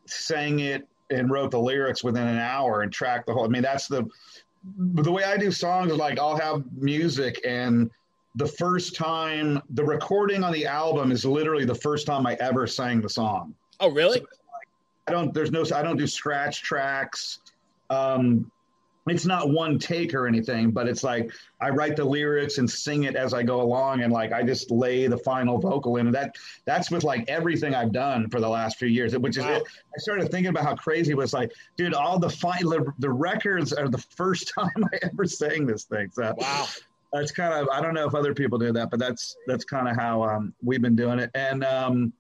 sang 0.05 0.59
it 0.59 0.87
and 1.09 1.31
wrote 1.31 1.51
the 1.51 1.61
lyrics 1.61 2.05
within 2.05 2.27
an 2.27 2.39
hour 2.39 2.83
and 2.83 2.93
tracked 2.93 3.27
the 3.27 3.33
whole. 3.33 3.47
I 3.47 3.49
mean, 3.49 3.63
that's 3.63 3.89
the, 3.89 4.07
the 4.77 5.11
way 5.11 5.25
I 5.25 5.39
do 5.39 5.51
songs 5.51 5.91
is 5.91 5.97
like 5.97 6.19
I'll 6.19 6.37
have 6.37 6.63
music 6.77 7.41
and 7.47 7.91
the 8.35 8.49
first 8.49 8.97
time 8.97 9.63
the 9.71 9.85
recording 9.85 10.45
on 10.45 10.53
the 10.53 10.67
album 10.67 11.11
is 11.11 11.25
literally 11.25 11.65
the 11.65 11.75
first 11.75 12.07
time 12.07 12.27
I 12.27 12.35
ever 12.35 12.67
sang 12.67 13.01
the 13.01 13.09
song. 13.09 13.55
Oh, 13.81 13.91
really? 13.91 14.19
So 14.19 14.27
I 15.09 15.13
don't. 15.13 15.35
There's 15.35 15.51
no. 15.51 15.65
I 15.75 15.83
don't 15.83 15.97
do 15.97 16.07
scratch 16.07 16.63
tracks. 16.63 17.41
Um, 17.91 18.51
it's 19.07 19.27
not 19.27 19.51
one 19.51 19.79
take 19.79 20.15
or 20.15 20.27
anything, 20.27 20.71
but 20.71 20.89
it's 20.89 21.05
like 21.05 21.31
I 21.61 21.69
write 21.69 21.97
the 21.97 22.05
lyrics 22.05 22.57
and 22.57 22.71
sing 22.71 23.05
it 23.05 23.17
as 23.17 23.35
I 23.35 23.43
go 23.43 23.61
along, 23.61 24.03
and 24.03 24.13
like 24.13 24.33
I 24.33 24.43
just 24.43 24.71
lay 24.71 25.07
the 25.07 25.19
final 25.19 25.59
vocal 25.59 25.97
in. 25.97 26.07
And 26.07 26.15
that 26.15 26.35
that's 26.65 26.91
with 26.91 27.05
like 27.05 27.29
everything 27.29 27.75
I've 27.75 27.93
done 27.93 28.31
for 28.31 28.41
the 28.41 28.49
last 28.49 28.79
few 28.79 28.89
years. 28.89 29.17
Which 29.17 29.37
is, 29.37 29.45
wow. 29.45 29.57
it. 29.57 29.63
I 29.63 29.99
started 29.99 30.31
thinking 30.31 30.49
about 30.49 30.65
how 30.65 30.75
crazy 30.75 31.13
it 31.13 31.17
was. 31.17 31.35
Like, 31.35 31.53
dude, 31.77 31.93
all 31.93 32.19
the 32.19 32.31
final 32.31 32.87
the 32.99 33.11
records 33.11 33.75
are 33.75 33.89
the 33.89 33.99
first 33.99 34.53
time 34.59 34.89
I 34.93 34.99
ever 35.03 35.27
sang 35.27 35.67
this 35.67 35.85
thing. 35.85 36.11
So 36.11 36.35
wow, 36.39 36.67
that's 37.13 37.31
kind 37.31 37.53
of 37.53 37.69
I 37.69 37.83
don't 37.83 37.93
know 37.93 38.07
if 38.07 38.15
other 38.15 38.33
people 38.33 38.59
do 38.59 38.73
that, 38.73 38.91
but 38.91 38.99
that's 38.99 39.37
that's 39.47 39.65
kind 39.65 39.87
of 39.87 39.97
how 39.97 40.23
um, 40.23 40.55
we've 40.63 40.83
been 40.83 40.97
doing 40.97 41.19
it. 41.19 41.31
And 41.35 41.63
um, 41.63 42.13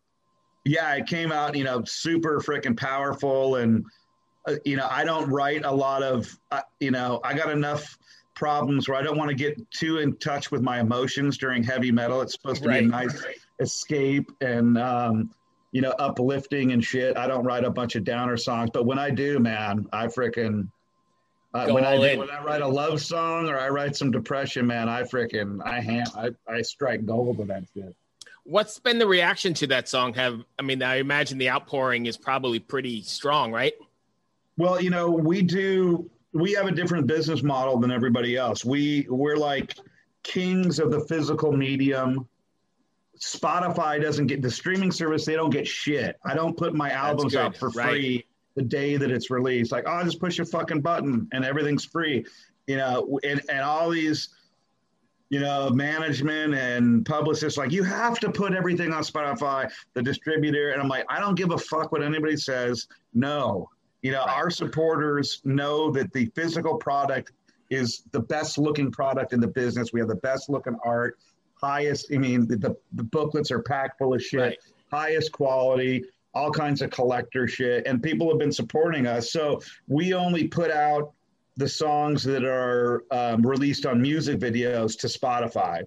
yeah, 0.64 0.94
it 0.94 1.06
came 1.06 1.32
out, 1.32 1.56
you 1.56 1.64
know, 1.64 1.82
super 1.84 2.40
freaking 2.40 2.76
powerful 2.76 3.56
and 3.56 3.84
uh, 4.46 4.56
you 4.64 4.76
know, 4.76 4.86
I 4.90 5.04
don't 5.04 5.30
write 5.30 5.64
a 5.64 5.72
lot 5.72 6.02
of, 6.02 6.38
uh, 6.50 6.60
you 6.80 6.90
know, 6.90 7.20
I 7.24 7.34
got 7.34 7.50
enough 7.50 7.98
problems 8.34 8.88
where 8.88 8.98
I 8.98 9.02
don't 9.02 9.16
want 9.16 9.30
to 9.30 9.34
get 9.34 9.70
too 9.70 9.98
in 9.98 10.16
touch 10.16 10.50
with 10.50 10.60
my 10.60 10.80
emotions 10.80 11.38
during 11.38 11.62
heavy 11.62 11.90
metal. 11.90 12.20
It's 12.20 12.32
supposed 12.32 12.62
to 12.62 12.68
right. 12.68 12.80
be 12.80 12.86
a 12.86 12.88
nice 12.88 13.24
escape 13.60 14.30
and, 14.40 14.76
um, 14.76 15.30
you 15.72 15.80
know, 15.80 15.90
uplifting 15.98 16.72
and 16.72 16.84
shit. 16.84 17.16
I 17.16 17.26
don't 17.26 17.44
write 17.44 17.64
a 17.64 17.70
bunch 17.70 17.96
of 17.96 18.04
downer 18.04 18.36
songs, 18.36 18.70
but 18.72 18.84
when 18.84 18.98
I 18.98 19.10
do, 19.10 19.38
man, 19.38 19.86
I 19.92 20.06
freaking, 20.06 20.68
uh, 21.54 21.68
when 21.68 21.84
I 21.84 21.96
do, 21.96 22.18
when 22.18 22.30
I 22.30 22.42
write 22.42 22.62
a 22.62 22.68
love 22.68 23.00
song 23.00 23.48
or 23.48 23.58
I 23.58 23.68
write 23.68 23.96
some 23.96 24.10
depression, 24.10 24.66
man, 24.66 24.88
I 24.88 25.04
freaking 25.04 25.60
I 25.64 25.80
hand 25.80 26.08
I, 26.16 26.30
I 26.48 26.62
strike 26.62 27.06
gold 27.06 27.38
with 27.38 27.48
that 27.48 27.64
shit. 27.72 27.94
What's 28.44 28.78
been 28.78 28.98
the 28.98 29.06
reaction 29.06 29.54
to 29.54 29.66
that 29.68 29.88
song? 29.88 30.14
Have 30.14 30.44
I 30.58 30.62
mean 30.62 30.82
I 30.82 30.96
imagine 30.96 31.38
the 31.38 31.50
outpouring 31.50 32.06
is 32.06 32.16
probably 32.16 32.58
pretty 32.58 33.02
strong, 33.02 33.52
right? 33.52 33.72
Well, 34.56 34.80
you 34.80 34.90
know, 34.90 35.10
we 35.10 35.42
do 35.42 36.10
we 36.32 36.52
have 36.52 36.66
a 36.66 36.72
different 36.72 37.06
business 37.06 37.42
model 37.42 37.78
than 37.78 37.90
everybody 37.90 38.36
else. 38.36 38.64
We 38.64 39.06
we're 39.08 39.36
like 39.36 39.74
kings 40.22 40.78
of 40.78 40.90
the 40.90 41.00
physical 41.00 41.52
medium. 41.52 42.28
Spotify 43.18 44.02
doesn't 44.02 44.26
get 44.26 44.42
the 44.42 44.50
streaming 44.50 44.90
service, 44.90 45.24
they 45.24 45.34
don't 45.34 45.50
get 45.50 45.66
shit. 45.66 46.16
I 46.24 46.34
don't 46.34 46.56
put 46.56 46.74
my 46.74 46.90
albums 46.90 47.36
out 47.36 47.56
for 47.56 47.70
right. 47.70 47.88
free 47.88 48.26
the 48.56 48.62
day 48.62 48.96
that 48.96 49.10
it's 49.10 49.30
released. 49.30 49.72
Like, 49.72 49.84
oh, 49.86 50.02
just 50.04 50.20
push 50.20 50.38
a 50.38 50.44
fucking 50.44 50.80
button 50.80 51.28
and 51.32 51.44
everything's 51.44 51.84
free. 51.84 52.26
You 52.66 52.76
know, 52.76 53.20
and, 53.22 53.40
and 53.48 53.60
all 53.60 53.90
these 53.90 54.30
you 55.30 55.40
know, 55.40 55.70
management 55.70 56.54
and 56.54 57.04
publicists 57.04 57.58
like, 57.58 57.72
you 57.72 57.82
have 57.82 58.18
to 58.20 58.30
put 58.30 58.54
everything 58.54 58.92
on 58.92 59.02
Spotify, 59.02 59.70
the 59.94 60.02
distributor. 60.02 60.70
And 60.70 60.80
I'm 60.80 60.88
like, 60.88 61.06
I 61.08 61.18
don't 61.18 61.34
give 61.34 61.50
a 61.50 61.58
fuck 61.58 61.92
what 61.92 62.02
anybody 62.02 62.36
says. 62.36 62.86
No, 63.14 63.68
you 64.02 64.12
know, 64.12 64.24
right. 64.24 64.36
our 64.36 64.50
supporters 64.50 65.40
know 65.44 65.90
that 65.92 66.12
the 66.12 66.26
physical 66.34 66.76
product 66.76 67.32
is 67.70 68.04
the 68.12 68.20
best 68.20 68.58
looking 68.58 68.90
product 68.92 69.32
in 69.32 69.40
the 69.40 69.48
business. 69.48 69.92
We 69.92 70.00
have 70.00 70.08
the 70.08 70.16
best 70.16 70.50
looking 70.50 70.76
art, 70.84 71.18
highest. 71.54 72.12
I 72.12 72.18
mean, 72.18 72.46
the, 72.46 72.76
the 72.92 73.02
booklets 73.04 73.50
are 73.50 73.62
packed 73.62 73.98
full 73.98 74.14
of 74.14 74.22
shit, 74.22 74.40
right. 74.40 74.58
highest 74.92 75.32
quality, 75.32 76.04
all 76.34 76.50
kinds 76.50 76.82
of 76.82 76.90
collector 76.90 77.48
shit, 77.48 77.86
and 77.86 78.02
people 78.02 78.28
have 78.28 78.38
been 78.38 78.52
supporting 78.52 79.06
us. 79.06 79.32
So 79.32 79.60
we 79.88 80.12
only 80.12 80.48
put 80.48 80.70
out 80.70 81.12
the 81.56 81.68
songs 81.68 82.24
that 82.24 82.44
are 82.44 83.04
um, 83.10 83.46
released 83.46 83.86
on 83.86 84.00
music 84.02 84.38
videos 84.38 84.98
to 84.98 85.06
Spotify, 85.06 85.82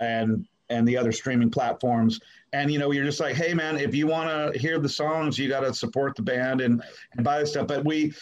and 0.00 0.46
and 0.68 0.86
the 0.86 0.96
other 0.96 1.12
streaming 1.12 1.50
platforms. 1.50 2.20
And 2.52 2.70
you 2.72 2.78
know, 2.78 2.90
you're 2.90 3.04
just 3.04 3.20
like, 3.20 3.36
hey 3.36 3.54
man, 3.54 3.76
if 3.76 3.94
you 3.94 4.06
want 4.06 4.54
to 4.54 4.58
hear 4.58 4.78
the 4.78 4.88
songs, 4.88 5.38
you 5.38 5.48
got 5.48 5.60
to 5.60 5.74
support 5.74 6.16
the 6.16 6.22
band 6.22 6.60
and 6.60 6.82
and 7.14 7.24
buy 7.24 7.40
the 7.40 7.46
stuff. 7.46 7.66
But 7.66 7.84
we, 7.84 8.12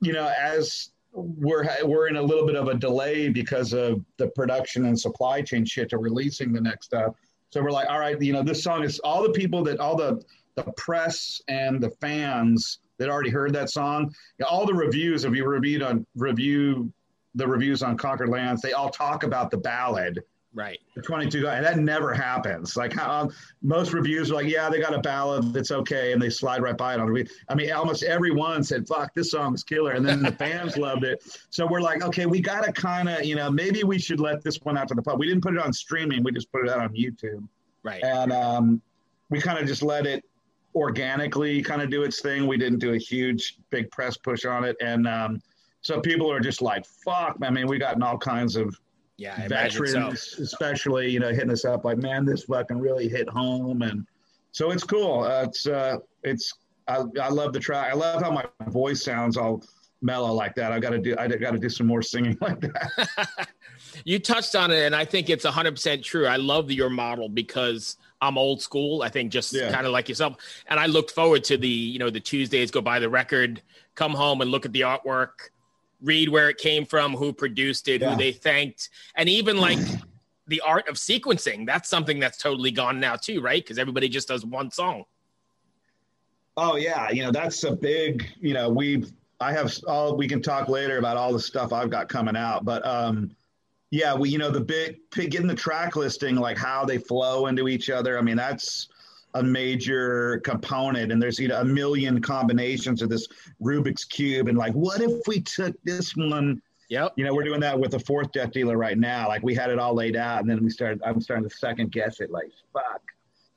you 0.00 0.12
know, 0.12 0.32
as 0.38 0.90
we're 1.12 1.66
we're 1.84 2.08
in 2.08 2.16
a 2.16 2.22
little 2.22 2.46
bit 2.46 2.56
of 2.56 2.68
a 2.68 2.74
delay 2.74 3.28
because 3.28 3.72
of 3.72 4.04
the 4.18 4.28
production 4.28 4.84
and 4.86 4.98
supply 4.98 5.42
chain 5.42 5.64
shit 5.64 5.88
to 5.90 5.98
releasing 5.98 6.52
the 6.52 6.60
next 6.60 6.86
stuff. 6.86 7.14
So 7.50 7.62
we're 7.62 7.70
like, 7.70 7.88
all 7.88 8.00
right, 8.00 8.20
you 8.20 8.32
know, 8.32 8.42
this 8.42 8.62
song 8.62 8.84
is 8.84 8.98
all 9.00 9.22
the 9.22 9.30
people 9.30 9.62
that 9.64 9.80
all 9.80 9.96
the 9.96 10.22
the 10.56 10.64
press 10.76 11.40
and 11.48 11.82
the 11.82 11.90
fans 12.00 12.80
that 12.98 13.08
already 13.08 13.30
heard 13.30 13.52
that 13.54 13.70
song. 13.70 14.14
All 14.48 14.66
the 14.66 14.74
reviews, 14.74 15.24
if 15.24 15.34
you 15.34 15.46
reviewed 15.46 15.82
on 15.82 16.06
review 16.14 16.92
the 17.34 17.46
reviews 17.46 17.82
on 17.82 17.96
Conquered 17.96 18.30
Lands, 18.30 18.62
they 18.62 18.72
all 18.72 18.88
talk 18.88 19.22
about 19.22 19.50
the 19.50 19.58
ballad 19.58 20.22
Right. 20.56 20.80
The 20.94 21.02
22 21.02 21.42
guy. 21.42 21.56
And 21.56 21.66
that 21.66 21.78
never 21.78 22.14
happens. 22.14 22.78
Like 22.78 22.94
how 22.94 23.24
um, 23.24 23.32
most 23.60 23.92
reviews 23.92 24.30
are 24.30 24.36
like, 24.36 24.46
yeah, 24.46 24.70
they 24.70 24.80
got 24.80 24.94
a 24.94 25.00
ballad 25.00 25.52
that's 25.52 25.70
okay. 25.70 26.14
And 26.14 26.20
they 26.20 26.30
slide 26.30 26.62
right 26.62 26.76
by 26.76 26.94
it 26.94 27.00
on 27.00 27.12
the 27.12 27.28
I 27.50 27.54
mean, 27.54 27.70
almost 27.72 28.02
everyone 28.02 28.64
said, 28.64 28.88
fuck, 28.88 29.12
this 29.12 29.32
song's 29.32 29.62
killer. 29.62 29.92
And 29.92 30.04
then 30.04 30.22
the 30.22 30.32
fans 30.38 30.78
loved 30.78 31.04
it. 31.04 31.22
So 31.50 31.66
we're 31.66 31.82
like, 31.82 32.02
okay, 32.02 32.24
we 32.24 32.40
got 32.40 32.64
to 32.64 32.72
kind 32.72 33.06
of, 33.06 33.22
you 33.22 33.36
know, 33.36 33.50
maybe 33.50 33.84
we 33.84 33.98
should 33.98 34.18
let 34.18 34.42
this 34.42 34.56
one 34.62 34.78
out 34.78 34.88
to 34.88 34.94
the 34.94 35.02
public. 35.02 35.20
We 35.20 35.26
didn't 35.26 35.42
put 35.42 35.52
it 35.52 35.60
on 35.60 35.74
streaming. 35.74 36.24
We 36.24 36.32
just 36.32 36.50
put 36.50 36.64
it 36.64 36.70
out 36.70 36.78
on 36.78 36.94
YouTube. 36.94 37.46
Right. 37.82 38.02
And 38.02 38.32
um, 38.32 38.80
we 39.28 39.42
kind 39.42 39.58
of 39.58 39.66
just 39.66 39.82
let 39.82 40.06
it 40.06 40.24
organically 40.76 41.62
kind 41.62 41.80
of 41.80 41.90
do 41.90 42.02
its 42.02 42.20
thing. 42.20 42.46
We 42.46 42.58
didn't 42.58 42.80
do 42.80 42.92
a 42.92 42.98
huge, 42.98 43.56
big 43.70 43.90
press 43.90 44.16
push 44.18 44.44
on 44.44 44.62
it. 44.62 44.76
And 44.82 45.08
um, 45.08 45.40
so 45.80 46.00
people 46.00 46.30
are 46.30 46.38
just 46.38 46.60
like, 46.60 46.84
fuck. 47.04 47.38
I 47.42 47.50
mean, 47.50 47.66
we 47.66 47.78
gotten 47.78 48.02
all 48.02 48.18
kinds 48.18 48.56
of, 48.56 48.78
yeah, 49.16 49.48
veterans, 49.48 50.36
so. 50.36 50.42
especially, 50.42 51.08
you 51.10 51.18
know, 51.18 51.30
hitting 51.30 51.50
us 51.50 51.64
up 51.64 51.86
like, 51.86 51.96
man, 51.96 52.26
this 52.26 52.44
fucking 52.44 52.78
really 52.78 53.08
hit 53.08 53.26
home. 53.26 53.80
And 53.80 54.06
so 54.52 54.70
it's 54.70 54.84
cool. 54.84 55.22
Uh, 55.22 55.44
it's, 55.44 55.66
uh, 55.66 55.96
it's, 56.22 56.52
I, 56.86 57.02
I 57.22 57.30
love 57.30 57.54
the 57.54 57.60
track. 57.60 57.90
I 57.90 57.94
love 57.94 58.20
how 58.20 58.30
my 58.30 58.44
voice 58.68 59.02
sounds 59.02 59.38
all 59.38 59.64
mellow 60.02 60.34
like 60.34 60.54
that. 60.56 60.72
I 60.72 60.78
got 60.78 60.90
to 60.90 60.98
do, 60.98 61.16
I 61.18 61.26
got 61.26 61.52
to 61.52 61.58
do 61.58 61.70
some 61.70 61.86
more 61.86 62.02
singing 62.02 62.36
like 62.42 62.60
that. 62.60 63.48
you 64.04 64.18
touched 64.18 64.54
on 64.54 64.70
it, 64.70 64.84
and 64.84 64.94
I 64.94 65.06
think 65.06 65.30
it's 65.30 65.46
100% 65.46 66.02
true. 66.02 66.26
I 66.26 66.36
love 66.36 66.70
your 66.70 66.90
model 66.90 67.30
because 67.30 67.96
I'm 68.20 68.38
old 68.38 68.62
school. 68.62 69.02
I 69.02 69.08
think 69.08 69.30
just 69.30 69.52
yeah. 69.52 69.70
kind 69.70 69.86
of 69.86 69.92
like 69.92 70.08
yourself. 70.08 70.36
And 70.68 70.80
I 70.80 70.86
looked 70.86 71.10
forward 71.10 71.44
to 71.44 71.56
the, 71.56 71.68
you 71.68 71.98
know, 71.98 72.10
the 72.10 72.20
Tuesdays 72.20 72.70
go 72.70 72.80
by 72.80 72.98
the 72.98 73.08
record, 73.08 73.62
come 73.94 74.12
home 74.12 74.40
and 74.40 74.50
look 74.50 74.64
at 74.64 74.72
the 74.72 74.82
artwork 74.82 75.50
read 76.02 76.28
where 76.28 76.48
it 76.48 76.58
came 76.58 76.84
from, 76.84 77.14
who 77.14 77.32
produced 77.32 77.88
it, 77.88 78.00
yeah. 78.00 78.10
who 78.10 78.16
they 78.16 78.32
thanked, 78.32 78.90
and 79.16 79.28
even 79.28 79.58
like 79.58 79.78
the 80.46 80.60
art 80.60 80.88
of 80.88 80.96
sequencing. 80.96 81.66
That's 81.66 81.88
something 81.88 82.20
that's 82.20 82.38
totally 82.38 82.70
gone 82.70 83.00
now 83.00 83.16
too, 83.16 83.40
right? 83.40 83.62
Because 83.62 83.78
everybody 83.78 84.08
just 84.08 84.28
does 84.28 84.44
one 84.44 84.70
song. 84.70 85.04
Oh 86.56 86.76
yeah, 86.76 87.10
you 87.10 87.22
know 87.22 87.30
that's 87.30 87.64
a 87.64 87.74
big. 87.74 88.26
You 88.40 88.54
know 88.54 88.68
we 88.70 89.04
I 89.40 89.52
have 89.52 89.72
all 89.86 90.16
we 90.16 90.28
can 90.28 90.40
talk 90.40 90.68
later 90.68 90.98
about 90.98 91.16
all 91.16 91.32
the 91.32 91.40
stuff 91.40 91.72
I've 91.72 91.90
got 91.90 92.08
coming 92.08 92.36
out, 92.36 92.64
but 92.64 92.86
um, 92.86 93.34
yeah, 93.90 94.14
we 94.14 94.30
you 94.30 94.38
know 94.38 94.50
the 94.50 94.60
big 94.60 94.98
getting 95.12 95.46
the 95.46 95.54
track 95.54 95.96
listing 95.96 96.36
like 96.36 96.58
how 96.58 96.84
they 96.84 96.98
flow 96.98 97.46
into 97.46 97.68
each 97.68 97.90
other. 97.90 98.18
I 98.18 98.22
mean 98.22 98.36
that's 98.36 98.88
a 99.34 99.42
major 99.42 100.40
component 100.44 101.12
and 101.12 101.20
there's 101.20 101.38
you 101.38 101.48
know 101.48 101.60
a 101.60 101.64
million 101.64 102.22
combinations 102.22 103.02
of 103.02 103.10
this 103.10 103.28
rubik's 103.62 104.02
cube 104.02 104.48
and 104.48 104.56
like 104.56 104.72
what 104.72 105.02
if 105.02 105.26
we 105.26 105.40
took 105.40 105.74
this 105.84 106.16
one 106.16 106.62
Yep. 106.88 107.14
You 107.16 107.24
know, 107.24 107.34
we're 107.34 107.44
doing 107.44 107.60
that 107.60 107.78
with 107.78 107.92
the 107.92 107.98
fourth 107.98 108.32
death 108.32 108.52
dealer 108.52 108.76
right 108.76 108.96
now. 108.96 109.28
Like 109.28 109.42
we 109.42 109.54
had 109.54 109.70
it 109.70 109.78
all 109.78 109.94
laid 109.94 110.16
out, 110.16 110.40
and 110.40 110.48
then 110.48 110.62
we 110.62 110.70
started. 110.70 111.00
I'm 111.04 111.20
starting 111.20 111.48
to 111.48 111.54
second 111.54 111.90
guess 111.90 112.20
it. 112.20 112.30
Like, 112.30 112.50
fuck, 112.72 113.02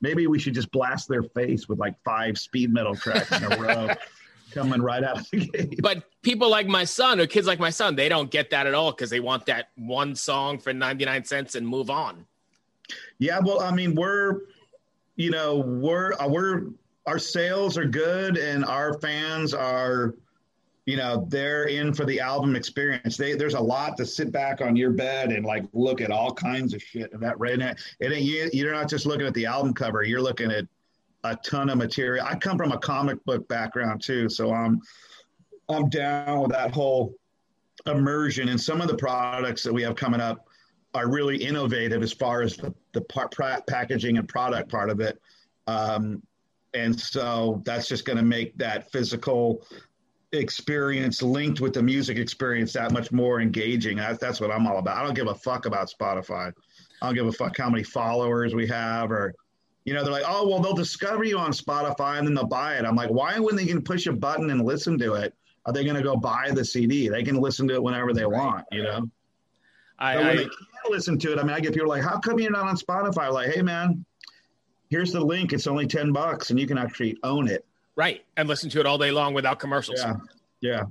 maybe 0.00 0.26
we 0.26 0.38
should 0.38 0.54
just 0.54 0.70
blast 0.72 1.08
their 1.08 1.22
face 1.22 1.68
with 1.68 1.78
like 1.78 1.94
five 2.04 2.38
speed 2.38 2.72
metal 2.72 2.94
tracks 2.94 3.30
in 3.30 3.44
a 3.44 3.56
row, 3.56 3.88
coming 4.50 4.82
right 4.82 5.02
out 5.02 5.20
of 5.20 5.30
the 5.30 5.46
gate. 5.46 5.80
But 5.82 6.04
people 6.22 6.50
like 6.50 6.66
my 6.66 6.84
son, 6.84 7.20
or 7.20 7.26
kids 7.26 7.46
like 7.46 7.58
my 7.58 7.70
son, 7.70 7.96
they 7.96 8.08
don't 8.08 8.30
get 8.30 8.50
that 8.50 8.66
at 8.66 8.74
all 8.74 8.92
because 8.92 9.10
they 9.10 9.20
want 9.20 9.46
that 9.46 9.68
one 9.76 10.14
song 10.14 10.58
for 10.58 10.72
99 10.72 11.24
cents 11.24 11.54
and 11.54 11.66
move 11.66 11.90
on. 11.90 12.26
Yeah, 13.18 13.38
well, 13.42 13.60
I 13.60 13.72
mean, 13.72 13.94
we're 13.94 14.40
you 15.16 15.30
know, 15.30 15.58
we're 15.58 16.14
uh, 16.14 16.26
we're 16.26 16.68
our 17.06 17.18
sales 17.18 17.76
are 17.76 17.84
good 17.84 18.36
and 18.36 18.64
our 18.64 18.98
fans 19.00 19.52
are 19.54 20.14
you 20.86 20.96
know 20.96 21.26
they're 21.28 21.64
in 21.64 21.92
for 21.92 22.04
the 22.04 22.20
album 22.20 22.56
experience 22.56 23.16
they 23.16 23.34
there's 23.34 23.54
a 23.54 23.60
lot 23.60 23.96
to 23.96 24.06
sit 24.06 24.32
back 24.32 24.60
on 24.60 24.76
your 24.76 24.90
bed 24.90 25.30
and 25.30 25.44
like 25.44 25.64
look 25.72 26.00
at 26.00 26.10
all 26.10 26.32
kinds 26.32 26.74
of 26.74 26.82
shit 26.82 27.12
and 27.12 27.22
that 27.22 27.36
redneck 27.36 27.78
it 28.00 28.12
ain't 28.12 28.22
you, 28.22 28.48
you're 28.52 28.72
not 28.72 28.88
just 28.88 29.06
looking 29.06 29.26
at 29.26 29.34
the 29.34 29.46
album 29.46 29.74
cover 29.74 30.02
you're 30.02 30.22
looking 30.22 30.50
at 30.50 30.66
a 31.24 31.36
ton 31.36 31.68
of 31.68 31.78
material 31.78 32.24
i 32.26 32.34
come 32.34 32.56
from 32.56 32.72
a 32.72 32.78
comic 32.78 33.22
book 33.24 33.46
background 33.48 34.02
too 34.02 34.28
so 34.28 34.52
i'm 34.52 34.80
i'm 35.68 35.88
down 35.88 36.40
with 36.40 36.50
that 36.50 36.72
whole 36.72 37.14
immersion 37.86 38.48
and 38.48 38.60
some 38.60 38.80
of 38.80 38.88
the 38.88 38.96
products 38.96 39.62
that 39.62 39.72
we 39.72 39.82
have 39.82 39.96
coming 39.96 40.20
up 40.20 40.46
are 40.94 41.08
really 41.08 41.36
innovative 41.36 42.02
as 42.02 42.12
far 42.12 42.42
as 42.42 42.56
the, 42.56 42.74
the 42.92 43.00
part, 43.02 43.34
packaging 43.66 44.18
and 44.18 44.28
product 44.28 44.70
part 44.70 44.90
of 44.90 45.00
it. 45.00 45.20
Um, 45.66 46.22
and 46.74 46.98
so 46.98 47.62
that's 47.64 47.88
just 47.88 48.04
going 48.04 48.16
to 48.16 48.24
make 48.24 48.56
that 48.58 48.90
physical 48.90 49.66
experience 50.32 51.22
linked 51.22 51.60
with 51.60 51.74
the 51.74 51.82
music 51.82 52.16
experience 52.16 52.72
that 52.72 52.92
much 52.92 53.10
more 53.12 53.40
engaging. 53.40 53.96
That's, 53.96 54.18
that's 54.18 54.40
what 54.40 54.50
I'm 54.50 54.66
all 54.66 54.78
about. 54.78 54.96
I 54.96 55.04
don't 55.04 55.14
give 55.14 55.28
a 55.28 55.34
fuck 55.34 55.66
about 55.66 55.90
Spotify. 55.90 56.52
I 57.02 57.06
don't 57.06 57.14
give 57.14 57.26
a 57.26 57.32
fuck 57.32 57.56
how 57.56 57.70
many 57.70 57.82
followers 57.82 58.54
we 58.54 58.66
have 58.68 59.10
or, 59.10 59.34
you 59.84 59.94
know, 59.94 60.02
they're 60.02 60.12
like, 60.12 60.24
oh, 60.26 60.48
well, 60.48 60.60
they'll 60.60 60.74
discover 60.74 61.24
you 61.24 61.38
on 61.38 61.52
Spotify 61.52 62.18
and 62.18 62.26
then 62.26 62.34
they'll 62.34 62.44
buy 62.44 62.74
it. 62.74 62.84
I'm 62.84 62.96
like, 62.96 63.10
why 63.10 63.38
wouldn't 63.38 63.60
they 63.60 63.66
can 63.66 63.82
push 63.82 64.06
a 64.06 64.12
button 64.12 64.50
and 64.50 64.64
listen 64.64 64.98
to 64.98 65.14
it? 65.14 65.34
are 65.66 65.72
they 65.72 65.84
going 65.84 65.96
to 65.96 66.02
go 66.02 66.16
buy 66.16 66.50
the 66.52 66.64
CD? 66.64 67.08
They 67.08 67.22
can 67.22 67.36
listen 67.36 67.68
to 67.68 67.74
it 67.74 67.82
whenever 67.82 68.12
they 68.12 68.26
want, 68.26 68.66
you 68.72 68.82
know. 68.82 69.08
I, 69.98 70.16
I, 70.16 70.36
they 70.36 70.42
can't 70.44 70.90
listen 70.90 71.18
to 71.18 71.32
it, 71.32 71.38
I 71.38 71.42
mean, 71.42 71.52
I 71.52 71.60
get 71.60 71.74
people 71.74 71.88
like, 71.88 72.02
"How 72.02 72.18
come 72.18 72.38
you're 72.38 72.50
not 72.50 72.66
on 72.66 72.76
Spotify?" 72.76 73.30
Like, 73.30 73.52
hey, 73.52 73.60
man, 73.60 74.02
here's 74.88 75.12
the 75.12 75.20
link. 75.20 75.52
It's 75.52 75.66
only 75.66 75.86
ten 75.86 76.10
bucks, 76.10 76.48
and 76.48 76.58
you 76.58 76.66
can 76.66 76.78
actually 76.78 77.18
own 77.22 77.48
it. 77.48 77.66
Right, 77.96 78.24
and 78.38 78.48
listen 78.48 78.70
to 78.70 78.80
it 78.80 78.86
all 78.86 78.96
day 78.96 79.10
long 79.10 79.34
without 79.34 79.58
commercials. 79.58 80.00
Yeah, 80.00 80.14
yeah, 80.62 80.84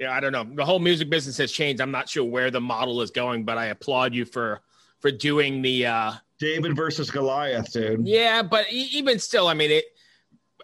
yeah. 0.00 0.10
I 0.10 0.18
don't 0.18 0.32
know. 0.32 0.42
The 0.42 0.64
whole 0.64 0.80
music 0.80 1.10
business 1.10 1.36
has 1.36 1.52
changed. 1.52 1.80
I'm 1.80 1.92
not 1.92 2.08
sure 2.08 2.24
where 2.24 2.50
the 2.50 2.60
model 2.60 3.02
is 3.02 3.12
going, 3.12 3.44
but 3.44 3.56
I 3.56 3.66
applaud 3.66 4.14
you 4.14 4.24
for 4.24 4.62
for 4.98 5.12
doing 5.12 5.62
the 5.62 5.86
uh 5.86 6.12
David 6.38 6.76
versus 6.76 7.10
Goliath, 7.10 7.72
dude. 7.72 8.06
Yeah, 8.06 8.42
but 8.42 8.66
even 8.70 9.18
still, 9.18 9.48
I 9.48 9.54
mean, 9.54 9.70
it 9.70 9.84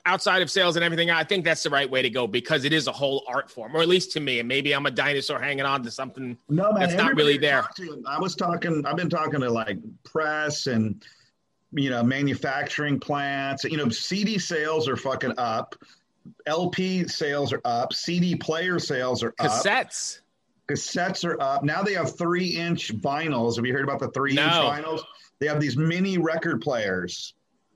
outside 0.06 0.42
of 0.42 0.50
sales 0.50 0.76
and 0.76 0.84
everything, 0.84 1.10
I 1.10 1.24
think 1.24 1.44
that's 1.44 1.62
the 1.62 1.70
right 1.70 1.88
way 1.88 2.02
to 2.02 2.10
go 2.10 2.26
because 2.26 2.64
it 2.64 2.72
is 2.72 2.86
a 2.86 2.92
whole 2.92 3.24
art 3.28 3.50
form, 3.50 3.76
or 3.76 3.80
at 3.80 3.88
least 3.88 4.12
to 4.12 4.20
me. 4.20 4.38
And 4.40 4.48
maybe 4.48 4.72
I'm 4.72 4.86
a 4.86 4.90
dinosaur 4.90 5.38
hanging 5.38 5.64
on 5.64 5.82
to 5.82 5.90
something 5.90 6.36
no, 6.48 6.72
man, 6.72 6.80
that's 6.80 6.94
not 6.94 7.14
really 7.14 7.38
there. 7.38 7.66
To, 7.76 8.02
I 8.06 8.18
was 8.18 8.34
talking, 8.34 8.84
I've 8.86 8.96
been 8.96 9.10
talking 9.10 9.40
to 9.40 9.50
like 9.50 9.78
press 10.04 10.66
and 10.66 11.04
you 11.72 11.90
know 11.90 12.02
manufacturing 12.02 12.98
plants. 12.98 13.64
You 13.64 13.76
know, 13.76 13.88
CD 13.88 14.38
sales 14.38 14.88
are 14.88 14.96
fucking 14.96 15.34
up. 15.38 15.76
LP 16.46 17.08
sales 17.08 17.52
are 17.52 17.60
up. 17.64 17.92
CD 17.92 18.36
player 18.36 18.78
sales 18.78 19.22
are 19.22 19.34
up. 19.38 19.50
Cassettes. 19.50 20.20
Cassettes 20.68 21.24
are 21.24 21.40
up. 21.40 21.64
Now 21.64 21.82
they 21.82 21.94
have 21.94 22.16
three 22.16 22.48
inch 22.48 22.94
vinyls. 22.96 23.56
Have 23.56 23.66
you 23.66 23.72
heard 23.72 23.84
about 23.84 23.98
the 23.98 24.10
three 24.10 24.34
no. 24.34 24.44
inch 24.44 24.54
vinyls? 24.54 25.02
They 25.40 25.46
have 25.46 25.60
these 25.60 25.76
mini 25.76 26.18
record 26.18 26.60
players 26.60 27.34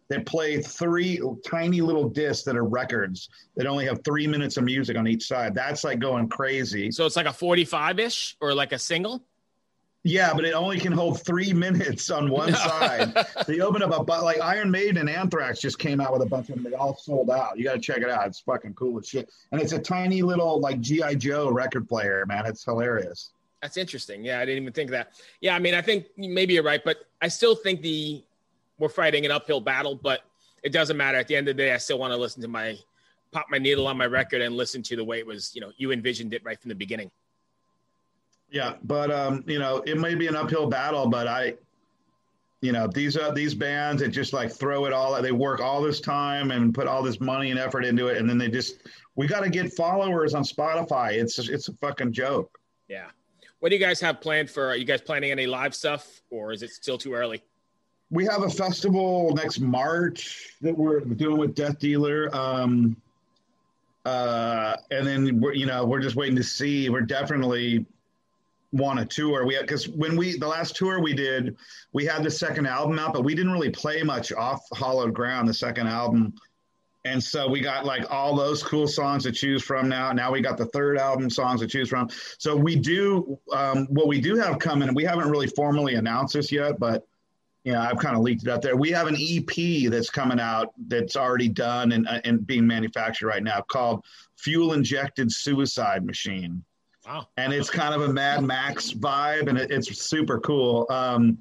that 0.08 0.26
play 0.26 0.60
three 0.60 1.20
tiny 1.46 1.80
little 1.80 2.08
discs 2.08 2.44
that 2.44 2.56
are 2.56 2.64
records 2.64 3.30
that 3.56 3.66
only 3.66 3.86
have 3.86 4.04
three 4.04 4.26
minutes 4.26 4.56
of 4.58 4.64
music 4.64 4.96
on 4.98 5.08
each 5.08 5.26
side. 5.26 5.54
That's 5.54 5.82
like 5.82 5.98
going 5.98 6.28
crazy. 6.28 6.90
So 6.90 7.06
it's 7.06 7.16
like 7.16 7.26
a 7.26 7.32
45 7.32 7.98
ish 7.98 8.36
or 8.40 8.54
like 8.54 8.72
a 8.72 8.78
single? 8.78 9.22
Yeah, 10.06 10.34
but 10.34 10.44
it 10.44 10.52
only 10.52 10.78
can 10.78 10.92
hold 10.92 11.22
three 11.22 11.54
minutes 11.54 12.10
on 12.10 12.30
one 12.30 12.52
side. 12.54 13.14
they 13.46 13.60
open 13.60 13.82
up 13.82 13.98
a 13.98 14.04
but 14.04 14.22
like 14.22 14.38
Iron 14.42 14.70
Maiden 14.70 14.98
and 14.98 15.08
Anthrax 15.08 15.58
just 15.60 15.78
came 15.78 15.98
out 15.98 16.12
with 16.12 16.20
a 16.20 16.26
bunch 16.26 16.50
of 16.50 16.56
them. 16.56 16.64
They 16.64 16.76
all 16.76 16.94
sold 16.94 17.30
out. 17.30 17.56
You 17.58 17.64
got 17.64 17.72
to 17.72 17.80
check 17.80 17.98
it 17.98 18.10
out. 18.10 18.26
It's 18.26 18.40
fucking 18.40 18.74
cool 18.74 18.98
as 18.98 19.08
shit. 19.08 19.30
And 19.50 19.62
it's 19.62 19.72
a 19.72 19.78
tiny 19.78 20.20
little 20.20 20.60
like 20.60 20.80
GI 20.80 21.16
Joe 21.16 21.50
record 21.50 21.88
player, 21.88 22.26
man. 22.26 22.44
It's 22.44 22.62
hilarious. 22.62 23.30
That's 23.64 23.78
interesting. 23.78 24.22
Yeah, 24.22 24.40
I 24.40 24.44
didn't 24.44 24.60
even 24.60 24.74
think 24.74 24.90
that. 24.90 25.14
Yeah, 25.40 25.56
I 25.56 25.58
mean, 25.58 25.72
I 25.72 25.80
think 25.80 26.08
maybe 26.18 26.52
you're 26.52 26.62
right, 26.62 26.84
but 26.84 26.98
I 27.22 27.28
still 27.28 27.54
think 27.54 27.80
the 27.80 28.22
we're 28.78 28.90
fighting 28.90 29.24
an 29.24 29.30
uphill 29.30 29.58
battle, 29.58 29.94
but 29.94 30.20
it 30.62 30.70
doesn't 30.70 30.98
matter. 30.98 31.16
At 31.16 31.28
the 31.28 31.36
end 31.36 31.48
of 31.48 31.56
the 31.56 31.62
day, 31.62 31.72
I 31.72 31.78
still 31.78 31.98
want 31.98 32.12
to 32.12 32.18
listen 32.18 32.42
to 32.42 32.48
my 32.48 32.76
pop 33.32 33.46
my 33.48 33.56
needle 33.56 33.86
on 33.86 33.96
my 33.96 34.04
record 34.04 34.42
and 34.42 34.54
listen 34.54 34.82
to 34.82 34.96
the 34.96 35.04
way 35.04 35.18
it 35.18 35.26
was, 35.26 35.52
you 35.54 35.62
know, 35.62 35.70
you 35.78 35.92
envisioned 35.92 36.34
it 36.34 36.44
right 36.44 36.60
from 36.60 36.68
the 36.68 36.74
beginning. 36.74 37.10
Yeah, 38.50 38.74
but 38.82 39.10
um, 39.10 39.42
you 39.46 39.58
know, 39.58 39.78
it 39.86 39.96
may 39.96 40.14
be 40.14 40.26
an 40.26 40.36
uphill 40.36 40.66
battle, 40.66 41.08
but 41.08 41.26
I 41.26 41.54
you 42.60 42.72
know, 42.72 42.86
these 42.86 43.16
are 43.16 43.32
these 43.32 43.54
bands 43.54 44.02
that 44.02 44.08
just 44.08 44.34
like 44.34 44.52
throw 44.52 44.84
it 44.84 44.92
all 44.92 45.22
they 45.22 45.32
work 45.32 45.60
all 45.60 45.80
this 45.80 46.02
time 46.02 46.50
and 46.50 46.74
put 46.74 46.86
all 46.86 47.02
this 47.02 47.18
money 47.18 47.50
and 47.50 47.58
effort 47.58 47.86
into 47.86 48.08
it 48.08 48.18
and 48.18 48.28
then 48.28 48.36
they 48.36 48.50
just 48.50 48.82
we 49.16 49.26
got 49.26 49.40
to 49.40 49.48
get 49.48 49.72
followers 49.72 50.34
on 50.34 50.42
Spotify. 50.42 51.12
It's 51.12 51.38
it's 51.48 51.68
a 51.68 51.72
fucking 51.76 52.12
joke. 52.12 52.58
Yeah. 52.88 53.06
What 53.60 53.70
do 53.70 53.76
you 53.76 53.80
guys 53.80 54.00
have 54.00 54.20
planned 54.20 54.50
for? 54.50 54.66
Are 54.66 54.76
you 54.76 54.84
guys 54.84 55.00
planning 55.00 55.30
any 55.30 55.46
live 55.46 55.74
stuff 55.74 56.20
or 56.30 56.52
is 56.52 56.62
it 56.62 56.70
still 56.70 56.98
too 56.98 57.14
early? 57.14 57.42
we 58.14 58.24
have 58.26 58.42
a 58.42 58.48
festival 58.48 59.32
next 59.34 59.58
March 59.58 60.54
that 60.60 60.76
we're 60.76 61.00
doing 61.00 61.36
with 61.36 61.54
Death 61.54 61.80
Dealer. 61.80 62.34
Um, 62.34 62.96
uh, 64.04 64.76
and 64.90 65.06
then 65.06 65.40
we're, 65.40 65.54
you 65.54 65.66
know, 65.66 65.84
we're 65.84 66.00
just 66.00 66.14
waiting 66.14 66.36
to 66.36 66.42
see. 66.42 66.88
We're 66.88 67.00
definitely 67.00 67.84
want 68.72 69.00
to 69.00 69.06
tour. 69.06 69.44
We 69.44 69.58
because 69.60 69.88
when 69.88 70.16
we 70.16 70.38
the 70.38 70.46
last 70.46 70.76
tour 70.76 71.00
we 71.00 71.12
did, 71.12 71.56
we 71.92 72.04
had 72.04 72.22
the 72.22 72.30
second 72.30 72.66
album 72.66 72.98
out, 73.00 73.14
but 73.14 73.24
we 73.24 73.34
didn't 73.34 73.52
really 73.52 73.70
play 73.70 74.02
much 74.04 74.32
off 74.32 74.60
Hallowed 74.76 75.12
Ground, 75.12 75.48
the 75.48 75.54
second 75.54 75.88
album. 75.88 76.34
And 77.04 77.22
so 77.22 77.48
we 77.48 77.60
got 77.60 77.84
like 77.84 78.10
all 78.10 78.34
those 78.34 78.62
cool 78.62 78.88
songs 78.88 79.24
to 79.24 79.32
choose 79.32 79.62
from 79.62 79.88
now. 79.88 80.12
Now 80.12 80.32
we 80.32 80.40
got 80.40 80.56
the 80.56 80.66
third 80.66 80.96
album 80.96 81.28
songs 81.28 81.60
to 81.60 81.66
choose 81.66 81.88
from. 81.88 82.08
So 82.38 82.56
we 82.56 82.76
do 82.76 83.38
um, 83.52 83.86
what 83.90 84.06
we 84.06 84.20
do 84.20 84.36
have 84.36 84.58
coming. 84.58 84.94
We 84.94 85.04
haven't 85.04 85.30
really 85.30 85.48
formally 85.48 85.94
announced 85.96 86.34
this 86.34 86.50
yet, 86.50 86.78
but 86.78 87.06
you 87.64 87.72
know, 87.72 87.80
I've 87.80 87.98
kind 87.98 88.14
of 88.14 88.22
leaked 88.22 88.42
it 88.42 88.50
out 88.50 88.62
there. 88.62 88.76
We 88.76 88.90
have 88.90 89.06
an 89.06 89.16
EP 89.18 89.90
that's 89.90 90.10
coming 90.10 90.38
out 90.38 90.72
that's 90.86 91.16
already 91.16 91.48
done 91.48 91.92
and, 91.92 92.06
uh, 92.06 92.20
and 92.24 92.46
being 92.46 92.66
manufactured 92.66 93.26
right 93.26 93.42
now 93.42 93.62
called 93.62 94.04
Fuel 94.38 94.74
Injected 94.74 95.32
Suicide 95.32 96.04
Machine. 96.04 96.62
Wow. 97.06 97.28
And 97.36 97.52
it's 97.52 97.70
kind 97.70 97.94
of 97.94 98.02
a 98.02 98.12
Mad 98.12 98.42
Max 98.44 98.92
vibe 98.92 99.48
and 99.48 99.58
it, 99.58 99.70
it's 99.70 99.98
super 99.98 100.40
cool. 100.40 100.86
Um, 100.90 101.38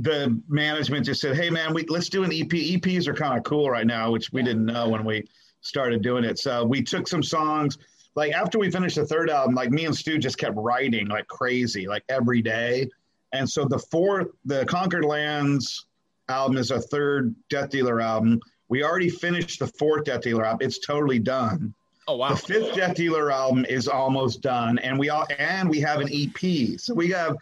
the 0.00 0.40
management 0.48 1.06
just 1.06 1.20
said, 1.20 1.36
"Hey, 1.36 1.50
man, 1.50 1.74
we 1.74 1.84
let's 1.86 2.08
do 2.08 2.24
an 2.24 2.32
EP. 2.32 2.48
EPs 2.48 3.06
are 3.08 3.14
kind 3.14 3.36
of 3.36 3.44
cool 3.44 3.70
right 3.70 3.86
now, 3.86 4.10
which 4.10 4.32
we 4.32 4.42
didn't 4.42 4.66
know 4.66 4.88
when 4.88 5.04
we 5.04 5.24
started 5.60 6.02
doing 6.02 6.24
it. 6.24 6.38
So 6.38 6.64
we 6.64 6.82
took 6.82 7.08
some 7.08 7.22
songs. 7.22 7.78
Like 8.14 8.32
after 8.32 8.58
we 8.58 8.70
finished 8.70 8.96
the 8.96 9.06
third 9.06 9.30
album, 9.30 9.54
like 9.54 9.70
me 9.70 9.84
and 9.84 9.94
Stu 9.94 10.18
just 10.18 10.38
kept 10.38 10.56
writing 10.56 11.08
like 11.08 11.26
crazy, 11.28 11.86
like 11.86 12.04
every 12.08 12.42
day. 12.42 12.88
And 13.32 13.48
so 13.48 13.64
the 13.64 13.78
fourth, 13.78 14.28
the 14.44 14.64
Conquered 14.66 15.04
Lands 15.04 15.86
album 16.28 16.56
is 16.56 16.70
a 16.70 16.80
third 16.80 17.34
Death 17.48 17.70
Dealer 17.70 18.00
album. 18.00 18.40
We 18.68 18.82
already 18.82 19.10
finished 19.10 19.60
the 19.60 19.66
fourth 19.66 20.04
Death 20.04 20.22
Dealer 20.22 20.44
album. 20.44 20.66
It's 20.66 20.78
totally 20.78 21.18
done. 21.18 21.74
Oh 22.06 22.16
wow! 22.16 22.30
The 22.30 22.36
fifth 22.36 22.74
Death 22.74 22.96
Dealer 22.96 23.30
album 23.30 23.66
is 23.66 23.86
almost 23.86 24.40
done, 24.40 24.78
and 24.78 24.98
we 24.98 25.10
all 25.10 25.26
and 25.38 25.68
we 25.68 25.78
have 25.80 26.00
an 26.00 26.08
EP. 26.10 26.78
So 26.80 26.94
we 26.94 27.10
have 27.10 27.36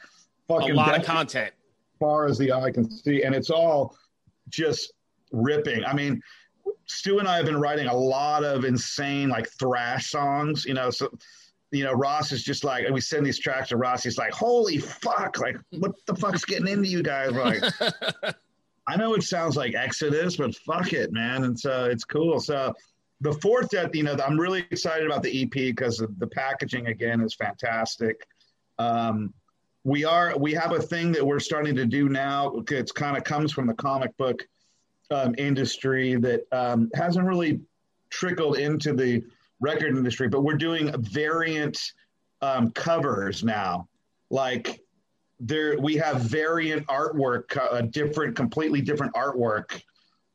fucking 0.49 0.73
a 0.73 0.75
lot 0.75 0.89
Death 0.89 0.99
of 0.99 1.07
content, 1.07 1.55
far 1.99 2.27
as 2.27 2.39
the 2.39 2.53
eye 2.53 2.71
can 2.71 2.91
see, 2.91 3.23
and 3.23 3.35
it's 3.35 3.51
all 3.51 3.97
just 4.49 4.93
ripping. 5.33 5.85
I 5.85 5.93
mean, 5.93 6.21
Stu 6.87 7.19
and 7.19 7.29
I 7.29 7.37
have 7.37 7.47
been 7.47 7.61
writing 7.61 7.89
a 7.89 7.97
lot 7.97 8.45
of 8.45 8.65
insane 8.65 9.29
like 9.29 9.49
thrash 9.59 10.11
songs. 10.11 10.65
You 10.65 10.75
know, 10.75 10.91
so 10.91 11.11
you 11.73 11.85
know, 11.85 11.93
Ross 11.93 12.33
is 12.33 12.43
just 12.43 12.65
like, 12.65 12.89
we 12.91 13.01
send 13.01 13.27
these 13.27 13.39
tracks 13.39 13.71
to 13.71 13.77
Ross. 13.77 14.05
He's 14.05 14.19
like, 14.19 14.33
holy 14.33 14.79
fuck, 14.79 15.39
like, 15.39 15.57
what 15.79 15.93
the 16.07 16.15
fuck's 16.15 16.45
getting 16.45 16.69
into 16.69 16.89
you 16.89 17.03
guys? 17.03 17.33
like, 17.33 17.63
I 18.89 18.97
know 18.97 19.15
it 19.15 19.23
sounds 19.23 19.57
like 19.57 19.75
Exodus, 19.75 20.37
but 20.37 20.55
fuck 20.55 20.93
it, 20.93 21.13
man. 21.13 21.45
And 21.45 21.59
so 21.59 21.87
it's 21.87 22.05
cool. 22.05 22.39
So 22.39 22.73
the 23.21 23.33
fourth 23.35 23.69
that, 23.71 23.95
you 23.95 24.05
know, 24.05 24.17
I'm 24.25 24.39
really 24.39 24.65
excited 24.71 25.07
about 25.07 25.23
the 25.23 25.43
EP 25.43 25.51
because 25.51 26.03
the 26.19 26.27
packaging 26.29 26.87
again 26.87 27.21
is 27.21 27.35
fantastic. 27.35 28.27
Um, 28.79 29.35
we 29.87 30.05
are, 30.05 30.37
we 30.37 30.53
have 30.53 30.73
a 30.73 30.81
thing 30.81 31.13
that 31.13 31.25
we're 31.25 31.39
starting 31.39 31.77
to 31.77 31.87
do 31.87 32.09
now. 32.09 32.61
It's 32.69 32.91
kind 32.91 33.17
of 33.17 33.23
comes 33.23 33.53
from 33.53 33.69
the 33.69 33.75
comic 33.75 34.17
book 34.17 34.45
um, 35.13 35.33
industry 35.39 36.17
that 36.17 36.43
um, 36.51 36.91
hasn't 36.97 37.25
really 37.25 37.61
trickled 38.11 38.59
into 38.59 38.93
the 38.93 39.23
record 39.61 39.97
industry, 39.97 40.29
but 40.29 40.43
we're 40.43 40.57
doing 40.57 40.93
variant 41.03 41.79
um, 42.43 42.73
covers 42.73 43.45
now. 43.45 43.87
Like 44.29 44.81
there, 45.39 45.79
we 45.79 45.95
have 45.95 46.21
variant 46.21 46.85
artwork, 46.89 47.57
uh, 47.57 47.83
different, 47.83 48.35
completely 48.35 48.81
different 48.81 49.15
artwork 49.15 49.81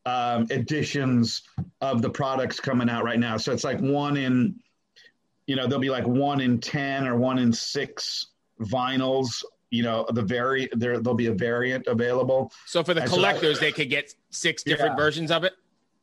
um, 0.06 0.48
editions 0.50 1.42
of 1.82 2.02
the 2.02 2.10
products 2.10 2.62
coming 2.62 2.90
out 2.90 3.04
right 3.04 3.20
now. 3.20 3.36
So 3.36 3.52
it's 3.52 3.66
like 3.66 3.82
one 3.82 4.16
in, 4.16 4.56
you 5.46 5.58
know, 5.58 5.68
there'll 5.68 5.82
be 5.82 5.90
like 5.90 6.08
one 6.08 6.40
in 6.40 6.62
ten 6.62 7.06
or 7.06 7.18
one 7.18 7.38
in 7.38 7.52
six 7.52 8.28
vinyls. 8.62 9.44
You 9.70 9.84
know, 9.84 10.06
the 10.10 10.22
very 10.22 10.68
there 10.74 11.00
there'll 11.00 11.16
be 11.16 11.28
a 11.28 11.34
variant 11.34 11.88
available. 11.88 12.52
So 12.66 12.84
for 12.84 12.94
the 12.94 13.02
and 13.02 13.10
collectors, 13.10 13.60
so 13.60 13.66
I, 13.66 13.70
they 13.70 13.72
could 13.72 13.90
get 13.90 14.14
six 14.30 14.64
different 14.64 14.98
yeah. 14.98 15.04
versions 15.04 15.32
of 15.32 15.44
it. 15.44 15.54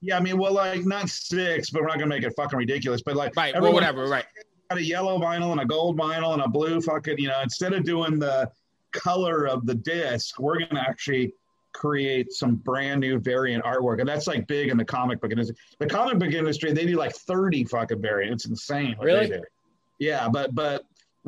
Yeah, 0.00 0.16
I 0.16 0.20
mean, 0.20 0.38
well, 0.38 0.52
like 0.52 0.84
not 0.84 1.08
six, 1.08 1.70
but 1.70 1.82
we're 1.82 1.88
not 1.88 1.98
gonna 1.98 2.06
make 2.06 2.22
it 2.22 2.32
fucking 2.36 2.58
ridiculous. 2.58 3.02
But 3.02 3.16
like, 3.16 3.36
right, 3.36 3.60
well, 3.60 3.72
whatever, 3.72 4.06
right? 4.06 4.24
Got 4.70 4.78
a 4.78 4.84
yellow 4.84 5.18
vinyl 5.18 5.52
and 5.52 5.60
a 5.60 5.66
gold 5.66 5.98
vinyl 5.98 6.34
and 6.34 6.42
a 6.42 6.48
blue 6.48 6.80
fucking. 6.80 7.18
You 7.18 7.28
know, 7.28 7.40
instead 7.42 7.72
of 7.72 7.84
doing 7.84 8.18
the 8.18 8.50
color 8.92 9.46
of 9.46 9.66
the 9.66 9.74
disc, 9.74 10.38
we're 10.38 10.60
gonna 10.60 10.80
actually 10.80 11.32
create 11.72 12.32
some 12.32 12.56
brand 12.56 13.00
new 13.00 13.18
variant 13.18 13.64
artwork, 13.64 14.00
and 14.00 14.08
that's 14.08 14.26
like 14.26 14.46
big 14.46 14.68
in 14.68 14.76
the 14.76 14.84
comic 14.84 15.20
book 15.20 15.32
industry. 15.32 15.56
The 15.78 15.86
comic 15.86 16.18
book 16.18 16.32
industry, 16.32 16.72
they 16.72 16.86
do 16.86 16.96
like 16.96 17.14
thirty 17.14 17.64
fucking 17.64 18.00
variants. 18.00 18.44
It's 18.44 18.50
insane. 18.50 18.96
really? 19.00 19.32
Yeah, 19.98 20.28
but 20.28 20.54
but 20.54 20.84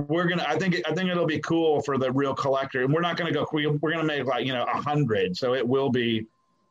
we're 0.09 0.27
gonna. 0.27 0.45
I 0.47 0.59
think 0.59 0.81
I 0.87 0.95
think 0.95 1.11
it'll 1.11 1.27
be 1.27 1.41
cool 1.41 1.83
for 1.83 1.99
the 1.99 2.11
real 2.13 2.35
collector, 2.35 2.83
and 2.83 2.93
we're 2.93 3.01
not 3.01 3.17
gonna 3.17 3.33
go. 3.33 3.47
We, 3.53 3.67
we're 3.67 3.93
gonna 3.93 4.05
make 4.05 4.25
like 4.25 4.47
you 4.47 4.53
know 4.53 4.65
a 4.65 4.81
hundred, 4.81 5.37
so 5.37 5.55
it 5.55 5.67
will 5.67 5.91
be 5.91 6.27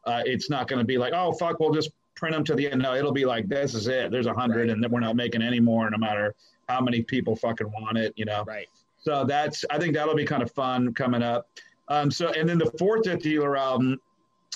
uh, 0.05 0.23
it's 0.25 0.49
not 0.49 0.67
to 0.67 0.83
be 0.83 0.97
like, 0.97 1.13
oh 1.15 1.33
fuck, 1.33 1.59
we'll 1.59 1.73
just 1.73 1.91
print 2.15 2.35
them 2.35 2.43
to 2.45 2.55
the 2.55 2.69
end. 2.69 2.81
No, 2.81 2.95
it'll 2.95 3.11
be 3.11 3.25
like 3.25 3.47
this 3.47 3.73
is 3.73 3.87
it. 3.87 4.11
There's 4.11 4.25
a 4.25 4.33
hundred, 4.33 4.67
right. 4.67 4.69
and 4.69 4.83
then 4.83 4.91
we're 4.91 4.99
not 4.99 5.15
making 5.15 5.41
any 5.41 5.59
more, 5.59 5.89
no 5.89 5.97
matter 5.97 6.35
how 6.67 6.81
many 6.81 7.01
people 7.01 7.35
fucking 7.35 7.67
want 7.71 7.97
it. 7.97 8.13
You 8.15 8.25
know. 8.25 8.43
Right. 8.45 8.67
So 9.01 9.23
that's 9.25 9.63
I 9.69 9.77
think 9.79 9.93
that'll 9.93 10.15
be 10.15 10.25
kind 10.25 10.43
of 10.43 10.51
fun 10.51 10.93
coming 10.93 11.23
up. 11.23 11.47
Um, 11.87 12.11
so 12.11 12.29
and 12.29 12.47
then 12.47 12.57
the 12.57 12.71
fourth 12.77 13.03
Dealer 13.19 13.57
album, 13.57 13.99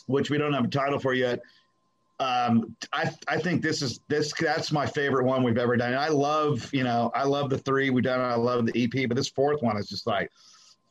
which 0.07 0.29
we 0.29 0.37
don't 0.37 0.53
have 0.53 0.65
a 0.65 0.69
title 0.69 0.99
for 0.99 1.13
yet. 1.13 1.39
Um, 2.23 2.75
I 2.93 3.11
I 3.27 3.37
think 3.37 3.61
this 3.61 3.81
is 3.81 3.99
this 4.07 4.33
that's 4.39 4.71
my 4.71 4.85
favorite 4.85 5.25
one 5.25 5.43
we've 5.43 5.57
ever 5.57 5.75
done. 5.75 5.89
And 5.89 5.99
I 5.99 6.09
love 6.09 6.73
you 6.73 6.83
know 6.83 7.11
I 7.13 7.23
love 7.23 7.49
the 7.49 7.57
three 7.57 7.89
we've 7.89 8.03
done. 8.03 8.19
I 8.19 8.35
love 8.35 8.65
the 8.65 8.83
EP, 8.83 9.07
but 9.07 9.15
this 9.15 9.29
fourth 9.29 9.61
one 9.61 9.77
is 9.77 9.87
just 9.87 10.07
like 10.07 10.31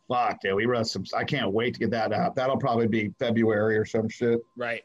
fuck, 0.08 0.40
dude. 0.40 0.54
We 0.54 0.66
wrote 0.66 0.86
some. 0.86 1.04
I 1.16 1.24
can't 1.24 1.52
wait 1.52 1.74
to 1.74 1.80
get 1.80 1.90
that 1.90 2.12
out. 2.12 2.34
That'll 2.34 2.58
probably 2.58 2.86
be 2.86 3.12
February 3.18 3.76
or 3.76 3.84
some 3.84 4.08
shit. 4.08 4.40
Right. 4.56 4.84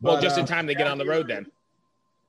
Well, 0.00 0.16
but, 0.16 0.22
just 0.22 0.38
in 0.38 0.44
uh, 0.44 0.46
time 0.46 0.66
to 0.66 0.74
get 0.74 0.86
on 0.86 0.98
the 0.98 1.06
road 1.06 1.28
then. 1.28 1.46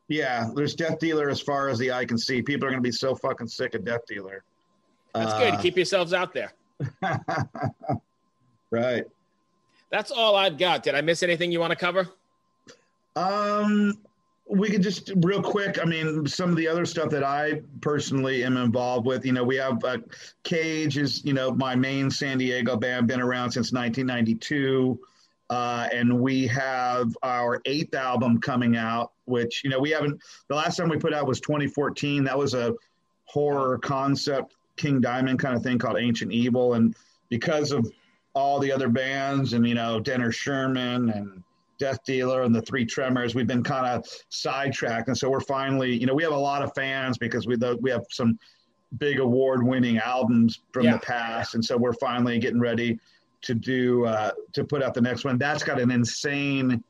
Yeah, 0.07 0.49
there's 0.55 0.73
Death 0.73 0.99
Dealer 0.99 1.29
as 1.29 1.41
far 1.41 1.67
as 1.67 1.77
the 1.79 1.91
eye 1.91 2.05
can 2.05 2.17
see. 2.17 2.41
People 2.41 2.65
are 2.65 2.69
going 2.69 2.81
to 2.81 2.87
be 2.87 2.93
so 2.93 3.13
fucking 3.13 3.47
sick 3.47 3.75
of 3.75 3.83
Death 3.83 4.05
Dealer. 4.07 4.43
That's 5.13 5.33
uh, 5.33 5.39
good. 5.39 5.59
Keep 5.59 5.75
yourselves 5.75 6.13
out 6.13 6.33
there. 6.33 6.53
right. 8.71 9.03
That's 9.89 10.11
all 10.11 10.35
I've 10.35 10.57
got. 10.57 10.83
Did 10.83 10.95
I 10.95 11.01
miss 11.01 11.23
anything 11.23 11.51
you 11.51 11.59
want 11.59 11.71
to 11.71 11.75
cover? 11.77 12.07
Um, 13.17 13.97
we 14.49 14.69
could 14.69 14.81
just 14.81 15.11
real 15.17 15.41
quick. 15.41 15.79
I 15.81 15.85
mean, 15.85 16.25
some 16.27 16.49
of 16.49 16.55
the 16.55 16.67
other 16.67 16.85
stuff 16.85 17.09
that 17.09 17.23
I 17.23 17.61
personally 17.81 18.43
am 18.43 18.57
involved 18.57 19.05
with. 19.05 19.25
You 19.25 19.33
know, 19.33 19.43
we 19.43 19.57
have 19.57 19.83
uh, 19.83 19.97
Cage 20.43 20.97
is 20.97 21.25
you 21.25 21.33
know 21.33 21.51
my 21.51 21.75
main 21.75 22.09
San 22.09 22.37
Diego 22.37 22.77
band, 22.77 23.07
been 23.07 23.21
around 23.21 23.51
since 23.51 23.73
1992. 23.73 24.99
Uh, 25.49 25.87
and 25.93 26.19
we 26.19 26.45
have 26.45 27.15
our 27.23 27.61
eighth 27.65 27.95
album 27.95 28.39
coming 28.39 28.75
out, 28.75 29.13
which 29.25 29.63
you 29.63 29.69
know 29.69 29.79
we 29.79 29.89
haven't. 29.89 30.21
The 30.47 30.55
last 30.55 30.77
time 30.77 30.89
we 30.89 30.97
put 30.97 31.13
out 31.13 31.25
was 31.25 31.39
2014. 31.41 32.23
That 32.23 32.37
was 32.37 32.53
a 32.53 32.73
horror 33.25 33.77
concept 33.79 34.55
King 34.75 35.01
Diamond 35.01 35.39
kind 35.39 35.55
of 35.55 35.63
thing 35.63 35.77
called 35.77 35.97
Ancient 35.97 36.31
Evil, 36.31 36.75
and 36.75 36.95
because 37.29 37.71
of 37.71 37.89
all 38.33 38.59
the 38.59 38.71
other 38.71 38.87
bands 38.87 39.53
and 39.53 39.67
you 39.67 39.73
know 39.73 39.99
Denner 39.99 40.31
Shermann 40.31 41.09
and 41.15 41.43
Death 41.77 42.03
Dealer 42.05 42.43
and 42.43 42.53
the 42.53 42.61
Three 42.61 42.85
Tremors, 42.85 43.35
we've 43.35 43.47
been 43.47 43.63
kind 43.63 43.85
of 43.85 44.05
sidetracked, 44.29 45.07
and 45.07 45.17
so 45.17 45.29
we're 45.29 45.39
finally, 45.39 45.95
you 45.95 46.05
know, 46.05 46.13
we 46.13 46.23
have 46.23 46.33
a 46.33 46.37
lot 46.37 46.61
of 46.61 46.71
fans 46.75 47.17
because 47.17 47.47
we 47.47 47.55
we 47.79 47.89
have 47.89 48.05
some 48.09 48.37
big 48.97 49.19
award-winning 49.19 49.97
albums 49.97 50.61
from 50.71 50.85
yeah. 50.85 50.93
the 50.93 50.99
past, 50.99 51.55
and 51.55 51.63
so 51.63 51.77
we're 51.77 51.93
finally 51.93 52.39
getting 52.39 52.59
ready 52.59 52.99
to 53.41 53.53
do 53.53 54.05
uh, 54.05 54.31
to 54.53 54.63
put 54.63 54.81
out 54.81 54.93
the 54.93 55.01
next 55.01 55.23
one. 55.23 55.37
That's 55.37 55.63
got 55.63 55.79
an 55.79 55.91
insane 55.91 56.83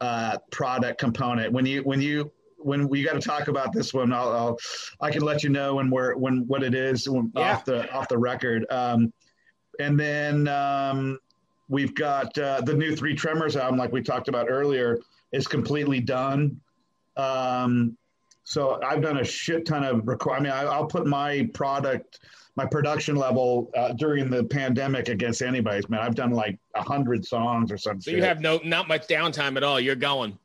uh, 0.00 0.38
product 0.50 0.98
component. 0.98 1.52
When 1.52 1.66
you 1.66 1.82
when 1.82 2.00
you 2.00 2.30
when 2.58 2.88
we 2.88 3.02
got 3.02 3.14
to 3.14 3.20
talk 3.20 3.48
about 3.48 3.72
this 3.72 3.92
one, 3.92 4.12
I'll, 4.12 4.32
I'll, 4.32 4.58
i 5.00 5.10
can 5.10 5.22
let 5.22 5.42
you 5.42 5.50
know 5.50 5.76
when 5.76 5.90
we're 5.90 6.14
when 6.16 6.46
what 6.46 6.62
it 6.62 6.74
is 6.74 7.08
when, 7.08 7.32
yeah. 7.34 7.52
off 7.52 7.64
the 7.64 7.90
off 7.92 8.08
the 8.08 8.18
record. 8.18 8.66
Um, 8.70 9.12
and 9.78 9.98
then 9.98 10.48
um, 10.48 11.18
we've 11.72 11.94
got 11.94 12.36
uh, 12.36 12.60
the 12.60 12.74
new 12.74 12.94
Three 12.94 13.14
Tremors 13.14 13.56
album, 13.56 13.78
like 13.78 13.92
we 13.92 14.02
talked 14.02 14.28
about 14.28 14.46
earlier, 14.50 14.98
is 15.32 15.48
completely 15.48 16.00
done. 16.00 16.60
Um, 17.16 17.96
so 18.44 18.78
I've 18.84 19.00
done 19.00 19.18
a 19.18 19.24
shit 19.24 19.64
ton 19.64 19.82
of 19.82 20.06
record. 20.06 20.34
I 20.34 20.40
mean, 20.40 20.52
I, 20.52 20.78
will 20.78 20.86
put 20.86 21.06
my 21.06 21.48
product 21.54 22.20
my 22.54 22.66
production 22.66 23.16
level 23.16 23.70
uh, 23.74 23.94
during 23.94 24.28
the 24.28 24.44
pandemic 24.44 25.08
against 25.08 25.40
anybody's. 25.40 25.88
Man, 25.88 26.00
I've 26.00 26.14
done 26.14 26.32
like 26.32 26.58
a 26.74 26.82
hundred 26.82 27.24
songs 27.24 27.72
or 27.72 27.78
something. 27.78 28.02
So 28.02 28.10
shit. 28.10 28.18
you 28.18 28.24
have 28.24 28.40
no 28.40 28.60
not 28.62 28.86
much 28.86 29.08
downtime 29.08 29.56
at 29.56 29.64
all. 29.64 29.80
You're 29.80 29.96
going. 29.96 30.38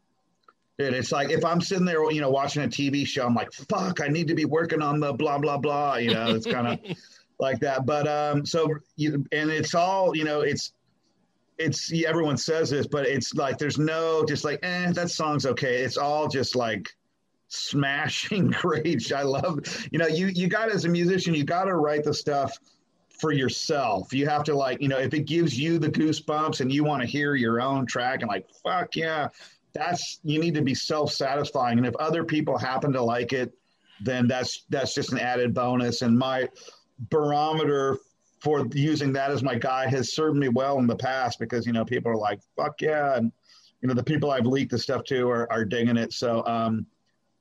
Dude, 0.79 0.93
it's 0.93 1.11
like 1.11 1.29
if 1.29 1.43
I'm 1.43 1.59
sitting 1.59 1.85
there, 1.85 2.09
you 2.09 2.21
know, 2.21 2.29
watching 2.29 2.63
a 2.63 2.67
TV 2.67 3.05
show, 3.05 3.25
I'm 3.25 3.35
like, 3.35 3.51
fuck, 3.51 3.99
I 3.99 4.07
need 4.07 4.29
to 4.29 4.35
be 4.35 4.45
working 4.45 4.81
on 4.81 5.01
the 5.01 5.11
blah 5.11 5.39
blah 5.39 5.57
blah. 5.57 5.97
You 5.97 6.13
know, 6.13 6.35
it's 6.35 6.45
kind 6.45 6.67
of 6.67 6.97
like 7.39 7.59
that. 7.59 7.85
But 7.85 8.07
um, 8.07 8.45
so 8.45 8.69
you 8.95 9.25
and 9.33 9.49
it's 9.49 9.75
all, 9.75 10.15
you 10.15 10.23
know, 10.23 10.41
it's 10.41 10.71
it's 11.57 11.91
everyone 12.05 12.37
says 12.37 12.69
this, 12.69 12.87
but 12.87 13.05
it's 13.05 13.33
like 13.33 13.57
there's 13.57 13.77
no 13.77 14.23
just 14.25 14.43
like, 14.43 14.59
eh, 14.63 14.91
that 14.91 15.09
song's 15.09 15.45
okay. 15.45 15.77
It's 15.83 15.97
all 15.97 16.27
just 16.27 16.55
like 16.55 16.89
smashing 17.47 18.47
great. 18.61 19.11
I 19.11 19.23
love, 19.23 19.59
you 19.91 19.99
know, 19.99 20.07
you 20.07 20.27
you 20.27 20.47
got 20.47 20.69
as 20.69 20.85
a 20.85 20.89
musician, 20.89 21.33
you 21.33 21.43
got 21.43 21.65
to 21.65 21.75
write 21.75 22.03
the 22.03 22.13
stuff 22.13 22.57
for 23.19 23.31
yourself. 23.31 24.13
You 24.13 24.27
have 24.27 24.43
to 24.43 24.55
like, 24.55 24.81
you 24.81 24.87
know, 24.87 24.99
if 24.99 25.13
it 25.13 25.25
gives 25.25 25.57
you 25.57 25.79
the 25.79 25.89
goosebumps 25.89 26.61
and 26.61 26.71
you 26.71 26.83
want 26.83 27.01
to 27.01 27.07
hear 27.07 27.35
your 27.35 27.59
own 27.59 27.85
track 27.85 28.21
and 28.21 28.29
like, 28.29 28.47
fuck 28.63 28.95
yeah, 28.95 29.29
that's 29.73 30.19
you 30.23 30.39
need 30.39 30.53
to 30.53 30.61
be 30.61 30.75
self-satisfying. 30.75 31.77
And 31.77 31.87
if 31.87 31.95
other 31.95 32.23
people 32.23 32.57
happen 32.57 32.93
to 32.93 33.01
like 33.01 33.33
it, 33.33 33.51
then 34.01 34.27
that's 34.27 34.65
that's 34.69 34.93
just 34.93 35.11
an 35.11 35.19
added 35.19 35.53
bonus. 35.53 36.03
And 36.03 36.17
my 36.17 36.47
barometer 37.09 37.97
for 38.39 38.67
using 38.73 39.11
that 39.13 39.31
as 39.31 39.41
my 39.41 39.55
guide 39.55 39.89
has 39.89 40.13
served 40.13 40.37
me 40.37 40.49
well 40.49 40.79
in 40.79 40.87
the 40.87 40.95
past 40.95 41.39
because 41.39 41.65
you 41.65 41.73
know 41.73 41.85
people 41.85 42.11
are 42.11 42.17
like, 42.17 42.39
fuck 42.55 42.81
yeah, 42.81 43.15
and 43.15 43.31
you 43.81 43.87
know 43.87 43.93
the 43.93 44.03
people 44.03 44.31
I've 44.31 44.45
leaked 44.45 44.71
the 44.71 44.79
stuff 44.79 45.03
to 45.05 45.29
are, 45.29 45.51
are 45.51 45.65
digging 45.65 45.97
it. 45.97 46.13
So 46.13 46.45
um, 46.45 46.85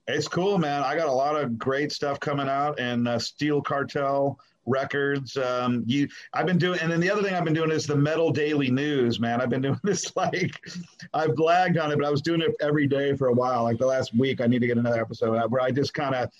it's 0.07 0.29
cool, 0.29 0.59
man. 0.59 0.83
I 0.83 0.97
got 0.97 1.09
a 1.09 1.13
lot 1.13 1.37
of 1.37 1.59
great 1.59 1.93
stuff 1.93 2.21
coming 2.21 2.49
out, 2.49 2.79
and 2.79 3.09
uh, 3.09 3.19
Steel 3.19 3.61
Cartel 3.61 4.39
Records. 4.65 5.37
Um, 5.37 5.85
you, 5.87 6.09
I've 6.33 6.47
been 6.47 6.59
doing, 6.59 6.81
and 6.81 6.91
then 6.91 7.01
the 7.01 7.11
other 7.11 7.23
thing 7.23 7.35
I've 7.35 7.45
been 7.45 7.55
doing 7.55 7.71
is 7.71 7.87
the 7.87 7.97
Metal 7.97 8.31
Daily 8.31 8.71
News, 8.71 9.21
man. 9.21 9.41
I've 9.41 9.51
been 9.51 9.63
doing 9.63 9.81
this 9.85 10.15
like 10.17 10.61
I've 11.15 11.31
blagged 11.31 11.83
on 11.83 11.93
it, 11.93 11.99
but 11.99 12.07
I 12.07 12.11
was 12.11 12.23
doing 12.23 12.41
it 12.41 12.55
every 12.61 12.87
day 12.87 13.15
for 13.15 13.29
a 13.29 13.33
while. 13.33 13.65
Like 13.65 13.79
the 13.79 13.87
last 13.87 14.15
week, 14.15 14.41
I 14.41 14.47
need 14.47 14.61
to 14.61 14.67
get 14.67 14.79
another 14.79 15.01
episode 15.01 15.37
out 15.37 15.51
where 15.51 15.63
I 15.63 15.71
just 15.71 15.95
kind 15.95 16.15
of 16.15 16.31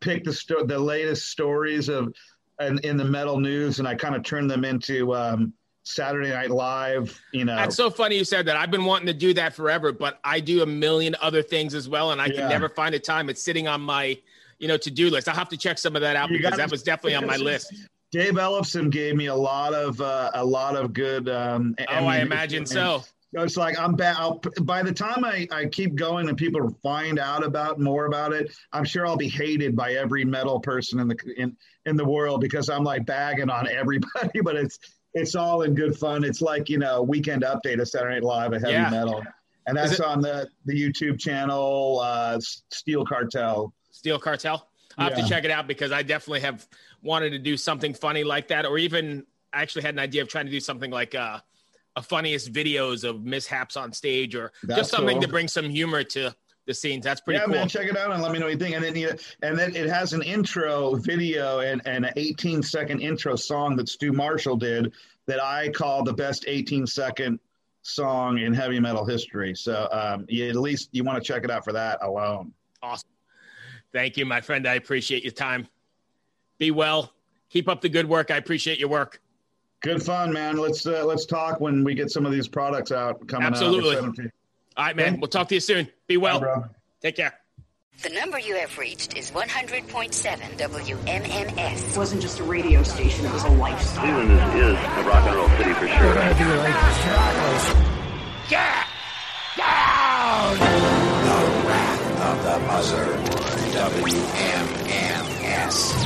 pick 0.00 0.24
the 0.24 0.32
sto- 0.32 0.66
the 0.66 0.78
latest 0.78 1.30
stories 1.30 1.88
of 1.88 2.14
and 2.58 2.80
in 2.84 2.96
the 2.96 3.04
metal 3.04 3.38
news, 3.38 3.78
and 3.78 3.88
I 3.88 3.94
kind 3.94 4.14
of 4.14 4.22
turn 4.22 4.46
them 4.46 4.64
into. 4.64 5.14
Um, 5.14 5.52
Saturday 5.86 6.30
Night 6.30 6.50
Live, 6.50 7.22
you 7.32 7.44
know. 7.44 7.54
That's 7.54 7.76
so 7.76 7.90
funny 7.90 8.16
you 8.18 8.24
said 8.24 8.44
that. 8.46 8.56
I've 8.56 8.72
been 8.72 8.84
wanting 8.84 9.06
to 9.06 9.14
do 9.14 9.32
that 9.34 9.54
forever, 9.54 9.92
but 9.92 10.18
I 10.24 10.40
do 10.40 10.62
a 10.62 10.66
million 10.66 11.14
other 11.22 11.42
things 11.42 11.74
as 11.74 11.88
well, 11.88 12.10
and 12.10 12.20
I 12.20 12.26
yeah. 12.26 12.40
can 12.40 12.48
never 12.48 12.68
find 12.68 12.92
a 12.96 12.98
time. 12.98 13.30
It's 13.30 13.40
sitting 13.40 13.68
on 13.68 13.82
my, 13.82 14.18
you 14.58 14.66
know, 14.66 14.76
to 14.78 14.90
do 14.90 15.10
list. 15.10 15.28
I'll 15.28 15.36
have 15.36 15.48
to 15.50 15.56
check 15.56 15.78
some 15.78 15.94
of 15.94 16.02
that 16.02 16.16
out 16.16 16.28
you 16.28 16.38
because 16.38 16.56
that 16.56 16.72
was 16.72 16.82
definitely 16.82 17.14
on 17.14 17.24
my 17.24 17.36
list. 17.36 17.72
Dave 18.10 18.34
Ellefson 18.34 18.90
gave 18.90 19.14
me 19.14 19.26
a 19.26 19.34
lot 19.34 19.74
of 19.74 20.00
uh, 20.00 20.32
a 20.34 20.44
lot 20.44 20.74
of 20.74 20.92
good. 20.92 21.28
Um, 21.28 21.76
oh, 21.88 22.06
I 22.06 22.18
imagine 22.18 22.66
so. 22.66 23.04
It's 23.32 23.56
like 23.56 23.78
I'm 23.78 23.94
bad. 23.94 24.16
By 24.62 24.82
the 24.82 24.92
time 24.92 25.24
I, 25.24 25.46
I 25.50 25.66
keep 25.66 25.94
going 25.94 26.28
and 26.28 26.38
people 26.38 26.74
find 26.82 27.18
out 27.18 27.44
about 27.44 27.78
more 27.78 28.06
about 28.06 28.32
it, 28.32 28.56
I'm 28.72 28.84
sure 28.84 29.06
I'll 29.06 29.16
be 29.16 29.28
hated 29.28 29.76
by 29.76 29.94
every 29.94 30.24
metal 30.24 30.60
person 30.60 31.00
in 31.00 31.08
the 31.08 31.16
in 31.36 31.56
in 31.84 31.96
the 31.96 32.04
world 32.04 32.40
because 32.40 32.70
I'm 32.70 32.84
like 32.84 33.04
bagging 33.04 33.50
on 33.50 33.68
everybody. 33.70 34.40
But 34.42 34.56
it's 34.56 34.78
it's 35.14 35.34
all 35.34 35.62
in 35.62 35.74
good 35.74 35.98
fun. 35.98 36.24
It's 36.24 36.40
like 36.40 36.68
you 36.68 36.78
know 36.78 37.02
weekend 37.02 37.42
update 37.42 37.80
of 37.80 37.88
Saturday 37.88 38.16
Night 38.16 38.24
Live 38.24 38.52
of 38.52 38.62
heavy 38.62 38.74
yeah. 38.74 38.90
metal, 38.90 39.22
and 39.66 39.76
that's 39.76 39.94
it, 39.94 40.00
on 40.00 40.20
the 40.20 40.48
the 40.64 40.74
YouTube 40.74 41.18
channel 41.18 42.00
uh, 42.02 42.38
Steel 42.40 43.04
Cartel. 43.04 43.72
Steel 43.90 44.18
Cartel. 44.18 44.68
I 44.98 45.04
have 45.04 45.18
yeah. 45.18 45.24
to 45.24 45.28
check 45.28 45.44
it 45.44 45.50
out 45.50 45.66
because 45.66 45.92
I 45.92 46.02
definitely 46.02 46.40
have 46.40 46.66
wanted 47.02 47.30
to 47.30 47.38
do 47.38 47.56
something 47.56 47.92
funny 47.92 48.24
like 48.24 48.48
that, 48.48 48.64
or 48.64 48.78
even 48.78 49.26
I 49.52 49.62
actually 49.62 49.82
had 49.82 49.94
an 49.94 49.98
idea 49.98 50.22
of 50.22 50.28
trying 50.28 50.46
to 50.46 50.52
do 50.52 50.60
something 50.60 50.90
like 50.90 51.14
uh, 51.14 51.40
funniest 52.02 52.52
videos 52.52 53.04
of 53.08 53.24
mishaps 53.24 53.76
on 53.76 53.92
stage, 53.92 54.34
or 54.34 54.52
that's 54.62 54.80
just 54.80 54.90
something 54.90 55.16
cool. 55.16 55.22
to 55.22 55.28
bring 55.28 55.48
some 55.48 55.68
humor 55.68 56.02
to 56.04 56.34
the 56.66 56.74
scenes. 56.74 57.04
That's 57.04 57.20
pretty 57.20 57.38
yeah, 57.38 57.46
cool. 57.46 57.54
man, 57.54 57.68
check 57.68 57.86
it 57.86 57.96
out 57.96 58.12
and 58.12 58.22
let 58.22 58.32
me 58.32 58.38
know 58.38 58.46
what 58.46 58.52
you 58.52 58.58
think. 58.58 58.74
And 58.74 58.84
then 58.84 58.96
you, 58.96 59.10
and 59.42 59.58
then 59.58 59.74
it 59.74 59.88
has 59.88 60.12
an 60.12 60.22
intro 60.22 60.96
video 60.96 61.60
and, 61.60 61.80
and 61.86 62.04
an 62.04 62.12
18 62.16 62.62
second 62.62 63.00
intro 63.00 63.36
song 63.36 63.76
that 63.76 63.88
Stu 63.88 64.12
Marshall 64.12 64.56
did 64.56 64.92
that 65.26 65.42
I 65.42 65.68
call 65.70 66.02
the 66.02 66.12
best 66.12 66.44
18 66.46 66.86
second 66.86 67.40
song 67.82 68.38
in 68.38 68.52
heavy 68.52 68.80
metal 68.80 69.04
history. 69.04 69.54
So 69.54 69.88
um, 69.92 70.26
you, 70.28 70.48
at 70.48 70.56
least 70.56 70.90
you 70.92 71.04
want 71.04 71.22
to 71.22 71.26
check 71.26 71.44
it 71.44 71.50
out 71.50 71.64
for 71.64 71.72
that 71.72 71.98
alone. 72.02 72.52
Awesome. 72.82 73.08
Thank 73.92 74.16
you, 74.16 74.26
my 74.26 74.40
friend. 74.40 74.66
I 74.66 74.74
appreciate 74.74 75.22
your 75.22 75.32
time. 75.32 75.68
Be 76.58 76.70
well. 76.70 77.12
Keep 77.48 77.68
up 77.68 77.80
the 77.80 77.88
good 77.88 78.08
work. 78.08 78.30
I 78.30 78.36
appreciate 78.36 78.78
your 78.78 78.88
work. 78.88 79.20
Good 79.86 80.02
fun, 80.02 80.32
man. 80.32 80.56
Let's 80.56 80.84
uh, 80.84 81.04
let's 81.04 81.26
talk 81.26 81.60
when 81.60 81.84
we 81.84 81.94
get 81.94 82.10
some 82.10 82.26
of 82.26 82.32
these 82.32 82.48
products 82.48 82.90
out 82.90 83.24
coming 83.28 83.46
Absolutely. 83.46 83.90
out. 83.90 83.98
Absolutely. 83.98 84.32
All 84.76 84.84
right, 84.84 84.96
man. 84.96 85.20
We'll 85.20 85.28
talk 85.28 85.46
to 85.50 85.54
you 85.54 85.60
soon. 85.60 85.88
Be 86.08 86.16
well. 86.16 86.40
Bye, 86.40 86.64
Take 87.00 87.14
care. 87.14 87.32
The 88.02 88.08
number 88.08 88.40
you 88.40 88.56
have 88.56 88.76
reached 88.78 89.16
is 89.16 89.30
100.7 89.30 90.58
WMMS. 90.58 91.90
It 91.90 91.96
wasn't 91.96 92.20
just 92.20 92.40
a 92.40 92.42
radio 92.42 92.82
station, 92.82 93.26
it 93.26 93.32
was 93.32 93.44
a 93.44 93.48
lifestyle. 93.48 94.02
Cleveland 94.02 94.32
is, 94.32 94.40
is 94.60 94.76
a 94.76 95.04
rock 95.08 95.24
and 95.24 95.36
roll 95.36 95.48
city 95.50 95.72
for 95.74 95.86
sure. 95.86 96.14
Get 98.48 98.86
down! 99.56 100.58
The 100.58 100.66
Wrath 101.68 102.22
of 102.22 102.42
the 102.42 102.58
Buzzard. 102.66 103.20
WMMS. 104.02 106.05